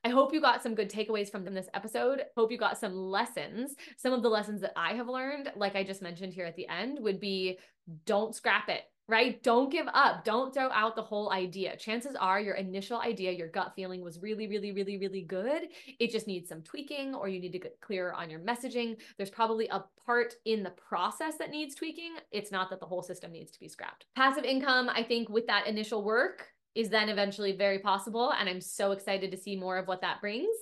I 0.03 0.09
hope 0.09 0.33
you 0.33 0.41
got 0.41 0.63
some 0.63 0.75
good 0.75 0.89
takeaways 0.89 1.29
from 1.29 1.43
this 1.45 1.67
episode. 1.73 2.23
Hope 2.37 2.51
you 2.51 2.57
got 2.57 2.77
some 2.77 2.95
lessons. 2.95 3.75
Some 3.97 4.13
of 4.13 4.23
the 4.23 4.29
lessons 4.29 4.61
that 4.61 4.73
I 4.75 4.93
have 4.93 5.07
learned, 5.07 5.51
like 5.55 5.75
I 5.75 5.83
just 5.83 6.01
mentioned 6.01 6.33
here 6.33 6.45
at 6.45 6.55
the 6.55 6.67
end, 6.67 6.99
would 7.01 7.19
be 7.19 7.59
don't 8.05 8.35
scrap 8.35 8.69
it 8.69 8.83
right? 9.09 9.41
Don't 9.41 9.71
give 9.71 9.87
up. 9.91 10.23
Don't 10.23 10.53
throw 10.53 10.69
out 10.69 10.95
the 10.95 11.01
whole 11.01 11.31
idea. 11.31 11.75
Chances 11.75 12.15
are 12.15 12.39
your 12.39 12.53
initial 12.53 13.01
idea, 13.01 13.31
your 13.31 13.47
gut 13.47 13.73
feeling 13.75 14.03
was 14.03 14.21
really, 14.21 14.47
really, 14.47 14.71
really, 14.71 14.99
really 14.99 15.23
good. 15.23 15.63
It 15.99 16.11
just 16.11 16.27
needs 16.27 16.47
some 16.47 16.61
tweaking, 16.61 17.15
or 17.15 17.27
you 17.27 17.39
need 17.39 17.51
to 17.53 17.59
get 17.59 17.81
clearer 17.81 18.13
on 18.13 18.29
your 18.29 18.39
messaging. 18.39 18.97
There's 19.17 19.31
probably 19.31 19.67
a 19.69 19.83
part 20.05 20.35
in 20.45 20.61
the 20.61 20.69
process 20.69 21.37
that 21.39 21.49
needs 21.49 21.73
tweaking. 21.73 22.13
It's 22.31 22.51
not 22.51 22.69
that 22.69 22.79
the 22.79 22.85
whole 22.85 23.01
system 23.01 23.31
needs 23.31 23.51
to 23.51 23.59
be 23.59 23.67
scrapped. 23.67 24.05
Passive 24.15 24.43
income, 24.43 24.89
I 24.89 25.01
think, 25.01 25.27
with 25.27 25.47
that 25.47 25.65
initial 25.65 26.03
work, 26.03 26.47
is 26.75 26.89
then 26.89 27.09
eventually 27.09 27.55
very 27.55 27.79
possible. 27.79 28.31
And 28.31 28.49
I'm 28.49 28.61
so 28.61 28.91
excited 28.91 29.31
to 29.31 29.37
see 29.37 29.55
more 29.55 29.77
of 29.77 29.87
what 29.87 30.01
that 30.01 30.21
brings. 30.21 30.55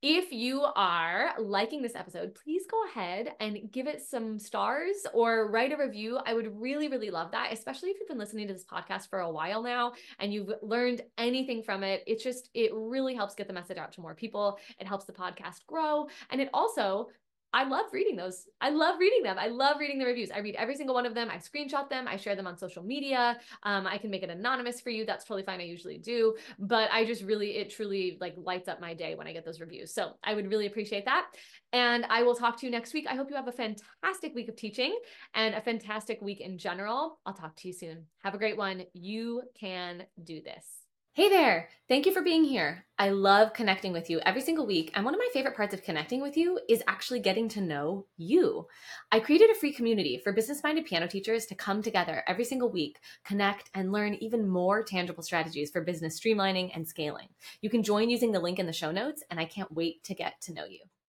If 0.00 0.30
you 0.30 0.64
are 0.76 1.34
liking 1.40 1.82
this 1.82 1.96
episode, 1.96 2.36
please 2.36 2.62
go 2.70 2.84
ahead 2.84 3.32
and 3.40 3.58
give 3.72 3.88
it 3.88 4.00
some 4.00 4.38
stars 4.38 4.94
or 5.12 5.50
write 5.50 5.72
a 5.72 5.76
review. 5.76 6.20
I 6.24 6.34
would 6.34 6.60
really, 6.60 6.86
really 6.86 7.10
love 7.10 7.32
that, 7.32 7.52
especially 7.52 7.90
if 7.90 7.96
you've 7.98 8.08
been 8.08 8.16
listening 8.16 8.46
to 8.46 8.52
this 8.52 8.64
podcast 8.64 9.10
for 9.10 9.20
a 9.20 9.30
while 9.30 9.60
now 9.60 9.94
and 10.20 10.32
you've 10.32 10.52
learned 10.62 11.02
anything 11.18 11.64
from 11.64 11.82
it. 11.82 12.04
It's 12.06 12.22
just, 12.22 12.48
it 12.54 12.70
really 12.72 13.16
helps 13.16 13.34
get 13.34 13.48
the 13.48 13.52
message 13.52 13.76
out 13.76 13.90
to 13.94 14.00
more 14.00 14.14
people. 14.14 14.60
It 14.78 14.86
helps 14.86 15.04
the 15.04 15.12
podcast 15.12 15.66
grow. 15.66 16.06
And 16.30 16.40
it 16.40 16.50
also 16.54 17.08
I 17.52 17.64
love 17.64 17.86
reading 17.92 18.14
those. 18.14 18.46
I 18.60 18.70
love 18.70 18.98
reading 19.00 19.22
them. 19.22 19.38
I 19.38 19.48
love 19.48 19.78
reading 19.80 19.98
the 19.98 20.04
reviews. 20.04 20.30
I 20.30 20.38
read 20.38 20.54
every 20.56 20.76
single 20.76 20.94
one 20.94 21.06
of 21.06 21.14
them. 21.14 21.30
I 21.30 21.36
screenshot 21.36 21.88
them. 21.88 22.06
I 22.06 22.16
share 22.16 22.36
them 22.36 22.46
on 22.46 22.58
social 22.58 22.82
media. 22.82 23.38
Um, 23.62 23.86
I 23.86 23.96
can 23.96 24.10
make 24.10 24.22
it 24.22 24.28
anonymous 24.28 24.80
for 24.80 24.90
you. 24.90 25.06
That's 25.06 25.24
totally 25.24 25.44
fine. 25.44 25.60
I 25.60 25.64
usually 25.64 25.98
do, 25.98 26.36
but 26.58 26.90
I 26.92 27.06
just 27.06 27.22
really, 27.22 27.56
it 27.56 27.70
truly 27.70 28.18
like 28.20 28.34
lights 28.36 28.68
up 28.68 28.80
my 28.80 28.92
day 28.92 29.14
when 29.14 29.26
I 29.26 29.32
get 29.32 29.46
those 29.46 29.60
reviews. 29.60 29.94
So 29.94 30.12
I 30.22 30.34
would 30.34 30.50
really 30.50 30.66
appreciate 30.66 31.06
that. 31.06 31.26
And 31.72 32.04
I 32.10 32.22
will 32.22 32.34
talk 32.34 32.58
to 32.60 32.66
you 32.66 32.72
next 32.72 32.92
week. 32.92 33.06
I 33.08 33.14
hope 33.14 33.30
you 33.30 33.36
have 33.36 33.48
a 33.48 33.52
fantastic 33.52 34.34
week 34.34 34.48
of 34.48 34.56
teaching 34.56 34.98
and 35.34 35.54
a 35.54 35.60
fantastic 35.60 36.20
week 36.20 36.40
in 36.40 36.58
general. 36.58 37.18
I'll 37.24 37.34
talk 37.34 37.56
to 37.56 37.68
you 37.68 37.72
soon. 37.72 38.04
Have 38.24 38.34
a 38.34 38.38
great 38.38 38.58
one. 38.58 38.84
You 38.92 39.42
can 39.58 40.04
do 40.22 40.42
this. 40.42 40.87
Hey 41.18 41.28
there! 41.28 41.68
Thank 41.88 42.06
you 42.06 42.12
for 42.12 42.22
being 42.22 42.44
here. 42.44 42.84
I 42.96 43.08
love 43.08 43.52
connecting 43.52 43.92
with 43.92 44.08
you 44.08 44.20
every 44.20 44.40
single 44.40 44.68
week, 44.68 44.92
and 44.94 45.04
one 45.04 45.14
of 45.14 45.18
my 45.18 45.28
favorite 45.32 45.56
parts 45.56 45.74
of 45.74 45.82
connecting 45.82 46.22
with 46.22 46.36
you 46.36 46.60
is 46.68 46.80
actually 46.86 47.18
getting 47.18 47.48
to 47.48 47.60
know 47.60 48.06
you. 48.16 48.68
I 49.10 49.18
created 49.18 49.50
a 49.50 49.54
free 49.56 49.72
community 49.72 50.20
for 50.22 50.32
business 50.32 50.62
minded 50.62 50.84
piano 50.84 51.08
teachers 51.08 51.46
to 51.46 51.56
come 51.56 51.82
together 51.82 52.22
every 52.28 52.44
single 52.44 52.70
week, 52.70 53.00
connect, 53.24 53.68
and 53.74 53.90
learn 53.90 54.14
even 54.20 54.48
more 54.48 54.84
tangible 54.84 55.24
strategies 55.24 55.72
for 55.72 55.80
business 55.80 56.20
streamlining 56.20 56.70
and 56.72 56.86
scaling. 56.86 57.30
You 57.62 57.68
can 57.68 57.82
join 57.82 58.10
using 58.10 58.30
the 58.30 58.38
link 58.38 58.60
in 58.60 58.66
the 58.66 58.72
show 58.72 58.92
notes, 58.92 59.24
and 59.28 59.40
I 59.40 59.44
can't 59.44 59.72
wait 59.72 60.04
to 60.04 60.14
get 60.14 60.40
to 60.42 60.54
know 60.54 60.66
you. 60.66 60.82